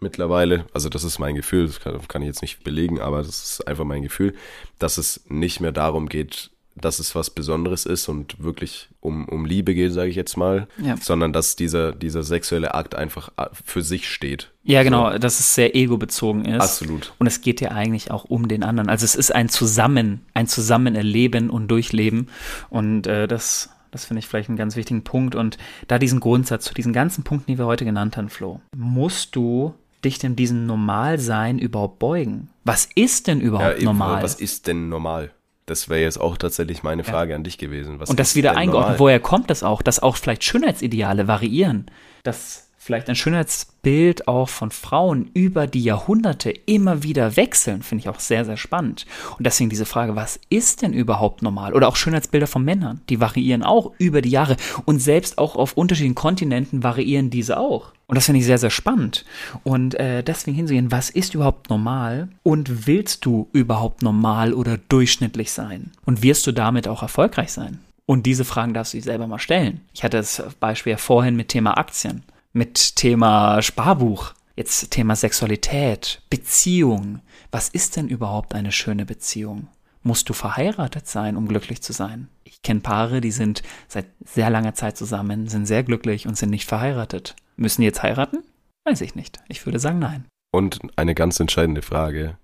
mittlerweile. 0.00 0.66
Also 0.72 0.88
das 0.88 1.04
ist 1.04 1.18
mein 1.18 1.34
Gefühl, 1.34 1.66
das 1.66 1.80
kann, 1.80 1.98
kann, 2.08 2.22
ich 2.22 2.28
jetzt 2.28 2.42
nicht 2.42 2.62
belegen, 2.62 3.00
aber 3.00 3.18
das 3.18 3.28
ist 3.28 3.66
einfach 3.66 3.84
mein 3.84 4.02
Gefühl, 4.02 4.34
dass 4.78 4.98
es 4.98 5.24
nicht 5.28 5.60
mehr 5.60 5.72
darum 5.72 6.08
geht, 6.08 6.50
dass 6.80 6.98
es 6.98 7.14
was 7.14 7.30
Besonderes 7.30 7.86
ist 7.86 8.08
und 8.08 8.42
wirklich 8.42 8.88
um, 9.00 9.28
um 9.28 9.44
Liebe 9.44 9.74
geht, 9.74 9.92
sage 9.92 10.10
ich 10.10 10.16
jetzt 10.16 10.36
mal, 10.36 10.68
ja. 10.82 10.96
sondern 10.96 11.32
dass 11.32 11.56
dieser, 11.56 11.92
dieser 11.92 12.22
sexuelle 12.22 12.74
Akt 12.74 12.94
einfach 12.94 13.30
äh, 13.36 13.46
für 13.64 13.82
sich 13.82 14.08
steht. 14.08 14.50
Ja, 14.64 14.82
genau, 14.82 15.12
so. 15.12 15.18
dass 15.18 15.40
es 15.40 15.54
sehr 15.54 15.74
ego-bezogen 15.74 16.44
ist. 16.44 16.60
Absolut. 16.60 17.12
Und 17.18 17.26
es 17.26 17.40
geht 17.40 17.60
ja 17.60 17.70
eigentlich 17.70 18.10
auch 18.10 18.24
um 18.24 18.48
den 18.48 18.62
anderen. 18.62 18.88
Also 18.88 19.04
es 19.04 19.14
ist 19.14 19.34
ein 19.34 19.48
Zusammen, 19.48 20.26
ein 20.34 20.46
Zusammenerleben 20.46 21.50
und 21.50 21.68
Durchleben. 21.68 22.28
Und 22.68 23.06
äh, 23.06 23.26
das, 23.26 23.70
das 23.90 24.04
finde 24.04 24.20
ich 24.20 24.26
vielleicht 24.26 24.48
einen 24.48 24.58
ganz 24.58 24.76
wichtigen 24.76 25.04
Punkt. 25.04 25.34
Und 25.34 25.58
da 25.86 25.98
diesen 25.98 26.20
Grundsatz 26.20 26.64
zu 26.64 26.74
diesen 26.74 26.92
ganzen 26.92 27.24
Punkten, 27.24 27.52
die 27.52 27.58
wir 27.58 27.66
heute 27.66 27.84
genannt 27.84 28.16
haben, 28.16 28.28
Flo, 28.28 28.60
musst 28.76 29.34
du 29.36 29.74
dich 30.04 30.18
denn 30.18 30.36
diesem 30.36 30.66
Normalsein 30.66 31.58
überhaupt 31.58 31.98
beugen? 31.98 32.50
Was 32.64 32.88
ist 32.94 33.26
denn 33.26 33.40
überhaupt 33.40 33.78
ja, 33.78 33.84
normal? 33.84 34.22
Was 34.22 34.34
ist 34.34 34.66
denn 34.66 34.88
normal? 34.88 35.30
Das 35.70 35.88
wäre 35.88 36.00
jetzt 36.00 36.20
auch 36.20 36.36
tatsächlich 36.36 36.82
meine 36.82 37.04
Frage 37.04 37.30
ja. 37.30 37.36
an 37.36 37.44
dich 37.44 37.58
gewesen. 37.58 38.00
Was 38.00 38.10
und 38.10 38.18
das 38.18 38.34
wieder 38.34 38.56
eingeordnet. 38.56 38.98
Woher 38.98 39.20
kommt 39.20 39.50
das 39.50 39.62
auch? 39.62 39.82
Dass 39.82 40.00
auch 40.00 40.16
vielleicht 40.16 40.44
Schönheitsideale 40.44 41.28
variieren. 41.28 41.86
Dass 42.22 42.67
vielleicht 42.88 43.10
ein 43.10 43.16
Schönheitsbild 43.16 44.28
auch 44.28 44.48
von 44.48 44.70
Frauen 44.70 45.30
über 45.34 45.66
die 45.66 45.82
Jahrhunderte 45.82 46.50
immer 46.50 47.02
wieder 47.02 47.36
wechseln, 47.36 47.82
finde 47.82 48.00
ich 48.00 48.08
auch 48.08 48.18
sehr, 48.18 48.46
sehr 48.46 48.56
spannend. 48.56 49.04
Und 49.36 49.44
deswegen 49.44 49.68
diese 49.68 49.84
Frage, 49.84 50.16
was 50.16 50.40
ist 50.48 50.80
denn 50.80 50.94
überhaupt 50.94 51.42
normal? 51.42 51.74
Oder 51.74 51.86
auch 51.88 51.96
Schönheitsbilder 51.96 52.46
von 52.46 52.64
Männern, 52.64 53.02
die 53.10 53.20
variieren 53.20 53.62
auch 53.62 53.92
über 53.98 54.22
die 54.22 54.30
Jahre. 54.30 54.56
Und 54.86 55.00
selbst 55.00 55.36
auch 55.36 55.54
auf 55.54 55.74
unterschiedlichen 55.74 56.14
Kontinenten 56.14 56.82
variieren 56.82 57.28
diese 57.28 57.58
auch. 57.58 57.92
Und 58.06 58.16
das 58.16 58.24
finde 58.24 58.40
ich 58.40 58.46
sehr, 58.46 58.56
sehr 58.56 58.70
spannend. 58.70 59.26
Und 59.64 59.94
äh, 59.96 60.22
deswegen 60.22 60.56
hinzugehen, 60.56 60.90
was 60.90 61.10
ist 61.10 61.34
überhaupt 61.34 61.68
normal? 61.68 62.30
Und 62.42 62.86
willst 62.86 63.26
du 63.26 63.50
überhaupt 63.52 64.00
normal 64.00 64.54
oder 64.54 64.78
durchschnittlich 64.88 65.52
sein? 65.52 65.90
Und 66.06 66.22
wirst 66.22 66.46
du 66.46 66.52
damit 66.52 66.88
auch 66.88 67.02
erfolgreich 67.02 67.52
sein? 67.52 67.80
Und 68.06 68.24
diese 68.24 68.46
Fragen 68.46 68.72
darfst 68.72 68.94
du 68.94 68.96
dir 68.96 69.04
selber 69.04 69.26
mal 69.26 69.38
stellen. 69.38 69.82
Ich 69.92 70.04
hatte 70.04 70.16
das 70.16 70.42
Beispiel 70.58 70.96
vorhin 70.96 71.36
mit 71.36 71.48
Thema 71.48 71.76
Aktien 71.76 72.22
mit 72.58 72.96
Thema 72.96 73.62
Sparbuch, 73.62 74.34
jetzt 74.56 74.90
Thema 74.90 75.14
Sexualität, 75.14 76.20
Beziehung. 76.28 77.20
Was 77.52 77.68
ist 77.68 77.96
denn 77.96 78.08
überhaupt 78.08 78.52
eine 78.52 78.72
schöne 78.72 79.06
Beziehung? 79.06 79.68
Musst 80.02 80.28
du 80.28 80.32
verheiratet 80.32 81.06
sein, 81.06 81.36
um 81.36 81.46
glücklich 81.46 81.82
zu 81.82 81.92
sein? 81.92 82.28
Ich 82.42 82.62
kenne 82.62 82.80
Paare, 82.80 83.20
die 83.20 83.30
sind 83.30 83.62
seit 83.86 84.06
sehr 84.24 84.50
langer 84.50 84.74
Zeit 84.74 84.96
zusammen, 84.96 85.46
sind 85.46 85.66
sehr 85.66 85.84
glücklich 85.84 86.26
und 86.26 86.36
sind 86.36 86.50
nicht 86.50 86.66
verheiratet. 86.68 87.36
Müssen 87.56 87.82
die 87.82 87.86
jetzt 87.86 88.02
heiraten? 88.02 88.38
Weiß 88.84 89.02
ich 89.02 89.14
nicht. 89.14 89.38
Ich 89.48 89.64
würde 89.64 89.78
sagen 89.78 90.00
nein. 90.00 90.24
Und 90.50 90.80
eine 90.96 91.14
ganz 91.14 91.38
entscheidende 91.38 91.82
Frage. 91.82 92.38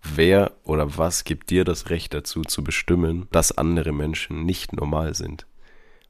Wer 0.00 0.52
oder 0.62 0.96
was 0.96 1.24
gibt 1.24 1.50
dir 1.50 1.64
das 1.64 1.90
Recht 1.90 2.14
dazu 2.14 2.42
zu 2.42 2.62
bestimmen, 2.62 3.26
dass 3.32 3.58
andere 3.58 3.92
Menschen 3.92 4.44
nicht 4.44 4.72
normal 4.72 5.14
sind? 5.14 5.44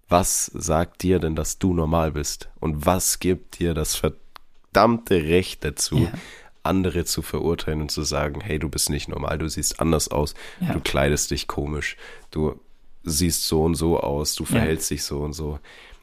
Was 0.09 0.47
sagt 0.55 1.03
dir 1.03 1.19
denn, 1.19 1.35
dass 1.35 1.59
du 1.59 1.75
normal 1.75 2.13
bist? 2.13 2.49
Und 2.61 2.87
was 2.87 3.19
gibt 3.19 3.59
dir 3.59 3.75
das 3.75 3.97
verdammte 3.97 5.25
Recht 5.25 5.65
dazu, 5.65 5.99
ja. 5.99 6.13
andere 6.63 7.05
zu 7.05 7.23
verurteilen 7.23 7.83
und 7.83 7.91
zu 7.91 8.03
sagen, 8.03 8.41
hey, 8.41 8.59
du 8.59 8.69
bist 8.69 8.91
nicht 8.91 9.09
normal, 9.09 9.39
du 9.39 9.49
siehst 9.49 9.81
anders 9.81 10.09
aus, 10.09 10.35
ja. 10.61 10.73
du 10.73 10.81
kleidest 10.81 11.31
dich 11.31 11.49
komisch, 11.49 11.97
du 12.31 12.61
siehst 13.03 13.47
so 13.47 13.63
und 13.65 13.75
so 13.75 14.01
aus, 14.01 14.35
du 14.35 14.45
verhältst 14.45 14.91
ja. 14.91 14.95
dich 14.95 15.05
so 15.05 15.21
und 15.21 15.33
so. 15.33 15.59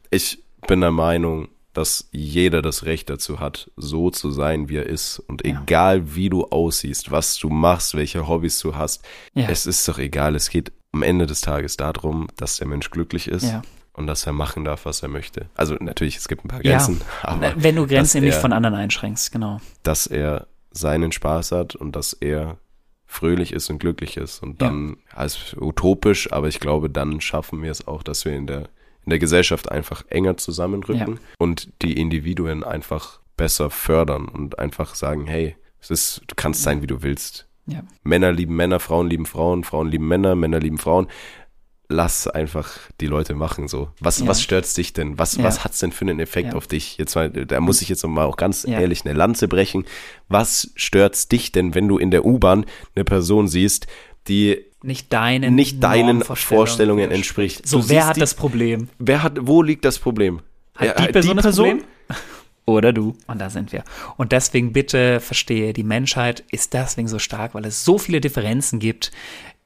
Ich 0.09 0.43
bin 0.67 0.81
der 0.81 0.91
Meinung, 0.91 1.47
dass 1.73 2.07
jeder 2.11 2.61
das 2.61 2.85
Recht 2.85 3.09
dazu 3.09 3.39
hat, 3.39 3.71
so 3.77 4.11
zu 4.11 4.31
sein, 4.31 4.69
wie 4.69 4.77
er 4.77 4.85
ist. 4.85 5.17
Und 5.19 5.43
egal, 5.43 6.15
wie 6.15 6.29
du 6.29 6.45
aussiehst, 6.45 7.09
was 7.09 7.37
du 7.37 7.49
machst, 7.49 7.95
welche 7.95 8.27
Hobbys 8.27 8.59
du 8.59 8.75
hast, 8.75 9.03
es 9.33 9.65
ist 9.65 9.87
doch 9.87 9.97
egal. 9.97 10.35
Es 10.35 10.49
geht 10.49 10.71
am 10.91 11.01
Ende 11.01 11.25
des 11.25 11.41
Tages 11.41 11.75
darum, 11.75 12.27
dass 12.35 12.57
der 12.57 12.67
Mensch 12.67 12.91
glücklich 12.91 13.27
ist. 13.27 13.45
Ja 13.45 13.63
und 13.93 14.07
dass 14.07 14.25
er 14.25 14.33
machen 14.33 14.65
darf, 14.65 14.85
was 14.85 15.03
er 15.03 15.09
möchte. 15.09 15.47
Also 15.55 15.75
natürlich, 15.79 16.17
es 16.17 16.27
gibt 16.27 16.43
ein 16.43 16.47
paar 16.47 16.61
Grenzen. 16.61 17.01
Ja, 17.23 17.29
aber 17.29 17.53
wenn 17.55 17.75
du 17.75 17.87
Grenzen 17.87 18.23
er, 18.23 18.29
nicht 18.29 18.37
von 18.37 18.51
anderen 18.51 18.75
einschränkst, 18.75 19.31
genau. 19.31 19.61
Dass 19.83 20.07
er 20.07 20.47
seinen 20.71 21.11
Spaß 21.11 21.51
hat 21.51 21.75
und 21.75 21.95
dass 21.95 22.13
er 22.13 22.57
fröhlich 23.05 23.53
ist 23.53 23.69
und 23.69 23.77
glücklich 23.77 24.17
ist. 24.17 24.41
Und 24.41 24.61
dann, 24.61 24.97
ja. 25.15 25.23
ist 25.23 25.55
utopisch, 25.59 26.31
aber 26.33 26.47
ich 26.47 26.59
glaube, 26.59 26.89
dann 26.89 27.21
schaffen 27.21 27.61
wir 27.61 27.69
es 27.69 27.87
auch, 27.87 28.01
dass 28.01 28.25
wir 28.25 28.33
in 28.33 28.47
der, 28.47 28.69
in 29.05 29.11
der 29.11 29.19
Gesellschaft 29.19 29.71
einfach 29.71 30.03
enger 30.09 30.37
zusammenrücken 30.37 31.13
ja. 31.13 31.21
und 31.37 31.69
die 31.83 31.93
Individuen 31.93 32.63
einfach 32.63 33.19
besser 33.37 33.69
fördern 33.69 34.27
und 34.27 34.57
einfach 34.57 34.95
sagen, 34.95 35.27
hey, 35.27 35.55
es 35.79 35.91
ist, 35.91 36.21
du 36.27 36.35
kannst 36.35 36.63
sein, 36.63 36.81
wie 36.81 36.87
du 36.87 37.03
willst. 37.03 37.47
Ja. 37.65 37.83
Männer 38.03 38.31
lieben 38.31 38.55
Männer, 38.55 38.79
Frauen 38.79 39.09
lieben 39.09 39.25
Frauen, 39.25 39.63
Frauen 39.63 39.87
lieben 39.87 40.07
Männer, 40.07 40.35
Männer 40.35 40.59
lieben 40.59 40.77
Frauen 40.77 41.07
lass 41.89 42.27
einfach 42.27 42.71
die 43.01 43.07
Leute 43.07 43.35
machen 43.35 43.67
so. 43.67 43.89
Was, 43.99 44.19
ja. 44.19 44.27
was 44.27 44.41
stört's 44.41 44.73
dich 44.73 44.93
denn? 44.93 45.17
Was, 45.17 45.35
ja. 45.35 45.43
was 45.43 45.63
hat's 45.63 45.79
denn 45.79 45.91
für 45.91 46.05
einen 46.05 46.19
Effekt 46.19 46.49
ja. 46.49 46.55
auf 46.55 46.67
dich? 46.67 46.97
Jetzt 46.97 47.15
mal, 47.15 47.29
da 47.29 47.59
muss 47.59 47.81
ich 47.81 47.89
jetzt 47.89 48.05
mal 48.05 48.25
auch 48.25 48.37
ganz 48.37 48.65
ehrlich 48.67 49.05
eine 49.05 49.13
Lanze 49.13 49.47
brechen. 49.47 49.85
Was 50.27 50.71
stört's 50.75 51.27
dich 51.27 51.51
denn, 51.51 51.75
wenn 51.75 51.87
du 51.87 51.97
in 51.97 52.11
der 52.11 52.25
U-Bahn 52.25 52.65
eine 52.95 53.05
Person 53.05 53.47
siehst, 53.47 53.87
die 54.27 54.65
nicht 54.81 55.13
deinen, 55.13 55.55
nicht 55.55 55.83
deinen 55.83 56.23
Vorstellungen 56.23 57.11
entspricht? 57.11 57.67
So, 57.67 57.89
wer 57.89 58.07
hat 58.07 58.15
die, 58.15 58.21
das 58.21 58.33
Problem? 58.33 58.89
Wer 58.99 59.23
hat, 59.23 59.37
wo 59.41 59.61
liegt 59.61 59.85
das 59.85 59.99
Problem? 59.99 60.41
Hat 60.75 60.99
die 60.99 61.11
Person, 61.11 61.37
die 61.37 61.43
das 61.43 61.55
Problem? 61.55 61.83
Oder 62.65 62.93
du. 62.93 63.17
Und 63.27 63.41
da 63.41 63.49
sind 63.49 63.73
wir. 63.73 63.83
Und 64.15 64.31
deswegen 64.31 64.71
bitte 64.71 65.19
verstehe, 65.19 65.73
die 65.73 65.83
Menschheit 65.83 66.45
ist 66.49 66.73
deswegen 66.73 67.09
so 67.09 67.19
stark, 67.19 67.55
weil 67.55 67.65
es 67.65 67.83
so 67.83 67.97
viele 67.97 68.21
Differenzen 68.21 68.79
gibt 68.79 69.11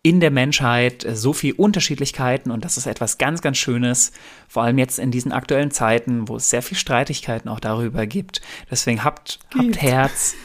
in 0.01 0.19
der 0.19 0.31
Menschheit 0.31 1.05
so 1.13 1.33
viel 1.33 1.53
Unterschiedlichkeiten 1.53 2.51
und 2.51 2.63
das 2.63 2.77
ist 2.77 2.85
etwas 2.85 3.17
ganz, 3.17 3.41
ganz 3.41 3.57
Schönes, 3.57 4.11
vor 4.47 4.63
allem 4.63 4.77
jetzt 4.77 4.99
in 4.99 5.11
diesen 5.11 5.31
aktuellen 5.31 5.71
Zeiten, 5.71 6.27
wo 6.27 6.37
es 6.37 6.49
sehr 6.49 6.61
viel 6.61 6.77
Streitigkeiten 6.77 7.49
auch 7.49 7.59
darüber 7.59 8.05
gibt. 8.05 8.41
Deswegen 8.69 9.03
habt, 9.03 9.39
habt 9.57 9.81
Herz, 9.81 10.35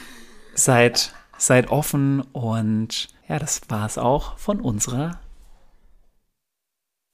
seid, 0.53 1.13
seid 1.37 1.69
offen 1.69 2.21
und 2.33 3.09
ja, 3.27 3.39
das 3.39 3.61
war 3.69 3.85
es 3.85 3.97
auch 3.97 4.37
von 4.37 4.59
unserer 4.59 5.19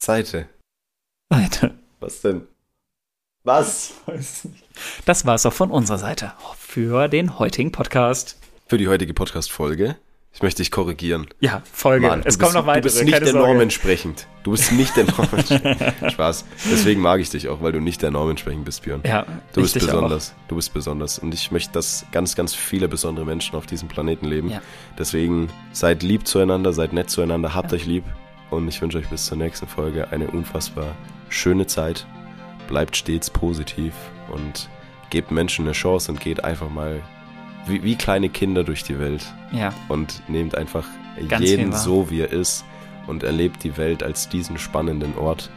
Seite. 0.01 0.49
Seite. 1.31 1.75
Was 1.99 2.21
denn? 2.21 2.47
Was? 3.43 3.93
Das 5.05 5.25
war's 5.25 5.45
auch 5.45 5.53
von 5.53 5.71
unserer 5.71 5.97
Seite 5.97 6.33
für 6.57 7.07
den 7.07 7.39
heutigen 7.39 7.71
Podcast. 7.71 8.37
Für 8.67 8.77
die 8.77 8.87
heutige 8.87 9.13
Podcast-Folge. 9.13 9.97
Ich 10.39 10.43
möchte 10.43 10.61
dich 10.61 10.71
korrigieren. 10.71 11.27
Ja, 11.41 11.61
Folge. 11.69 12.07
Mann, 12.07 12.21
es 12.23 12.39
kommen 12.39 12.53
noch 12.53 12.65
weitere. 12.65 12.83
Du 12.83 12.95
bist 12.95 13.03
nicht 13.03 13.25
der. 13.25 13.33
Norm 13.33 13.59
entsprechend. 13.59 14.25
Du 14.43 14.51
bist 14.51 14.71
nicht 14.71 14.95
der 14.95 15.03
Norm 15.03 15.27
entsprechend. 15.33 15.93
Spaß. 16.13 16.45
Deswegen 16.71 17.01
mag 17.01 17.19
ich 17.19 17.29
dich 17.29 17.49
auch, 17.49 17.61
weil 17.61 17.73
du 17.73 17.81
nicht 17.81 18.01
der 18.01 18.09
Norm 18.11 18.29
entsprechend 18.29 18.63
bist, 18.63 18.83
Björn. 18.83 19.01
Ja, 19.05 19.25
Du 19.51 19.59
bist 19.59 19.73
besonders. 19.73 20.33
Du 20.47 20.55
bist 20.55 20.73
besonders. 20.73 21.19
Und 21.19 21.33
ich 21.33 21.51
möchte, 21.51 21.73
dass 21.73 22.05
ganz, 22.13 22.37
ganz 22.37 22.55
viele 22.55 22.87
besondere 22.87 23.25
Menschen 23.25 23.57
auf 23.57 23.65
diesem 23.65 23.89
Planeten 23.89 24.27
leben. 24.27 24.49
Ja. 24.49 24.61
Deswegen 24.97 25.49
seid 25.73 26.03
lieb 26.03 26.25
zueinander, 26.25 26.71
seid 26.71 26.93
nett 26.93 27.09
zueinander, 27.09 27.53
habt 27.53 27.73
euch 27.73 27.85
lieb. 27.85 28.05
Und 28.49 28.69
ich 28.69 28.81
wünsche 28.81 28.97
euch 28.97 29.09
bis 29.09 29.25
zur 29.25 29.37
nächsten 29.37 29.67
Folge 29.67 30.09
eine 30.11 30.27
unfassbar 30.27 30.95
schöne 31.27 31.67
Zeit. 31.67 32.07
Bleibt 32.69 32.95
stets 32.95 33.29
positiv 33.29 33.93
und 34.31 34.69
gebt 35.09 35.31
Menschen 35.31 35.65
eine 35.65 35.73
Chance 35.73 36.13
und 36.13 36.21
geht 36.21 36.45
einfach 36.45 36.69
mal 36.69 37.01
wie, 37.65 37.83
wie 37.83 37.95
kleine 37.95 38.29
Kinder 38.29 38.63
durch 38.63 38.83
die 38.83 38.99
Welt. 38.99 39.25
Ja, 39.51 39.73
und 39.87 40.21
nehmt 40.29 40.55
einfach 40.55 40.85
Ganz 41.27 41.45
jeden 41.45 41.73
so, 41.73 42.09
wie 42.09 42.21
er 42.21 42.31
ist 42.31 42.63
und 43.07 43.23
erlebt 43.23 43.63
die 43.63 43.75
Welt 43.77 44.03
als 44.03 44.29
diesen 44.29 44.57
spannenden 44.57 45.17
Ort, 45.17 45.49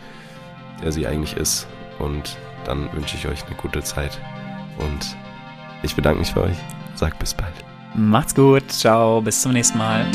der 0.83 0.93
sie 0.93 1.07
eigentlich 1.07 1.37
ist. 1.37 1.67
Und 1.99 2.37
dann 2.65 2.93
wünsche 2.93 3.17
ich 3.17 3.29
euch 3.29 3.45
eine 3.47 3.55
gute 3.57 3.83
Zeit. 3.83 4.19
Und 4.79 5.17
ich 5.83 5.95
bedanke 5.95 6.21
mich 6.21 6.33
für 6.33 6.43
euch. 6.43 6.57
Sagt 6.95 7.19
bis 7.19 7.35
bald. 7.35 7.55
macht's 7.95 8.35
gut. 8.35 8.71
Ciao, 8.71 9.21
bis 9.21 9.43
zum 9.43 9.53
nächsten 9.53 9.79
Mal. 9.79 10.07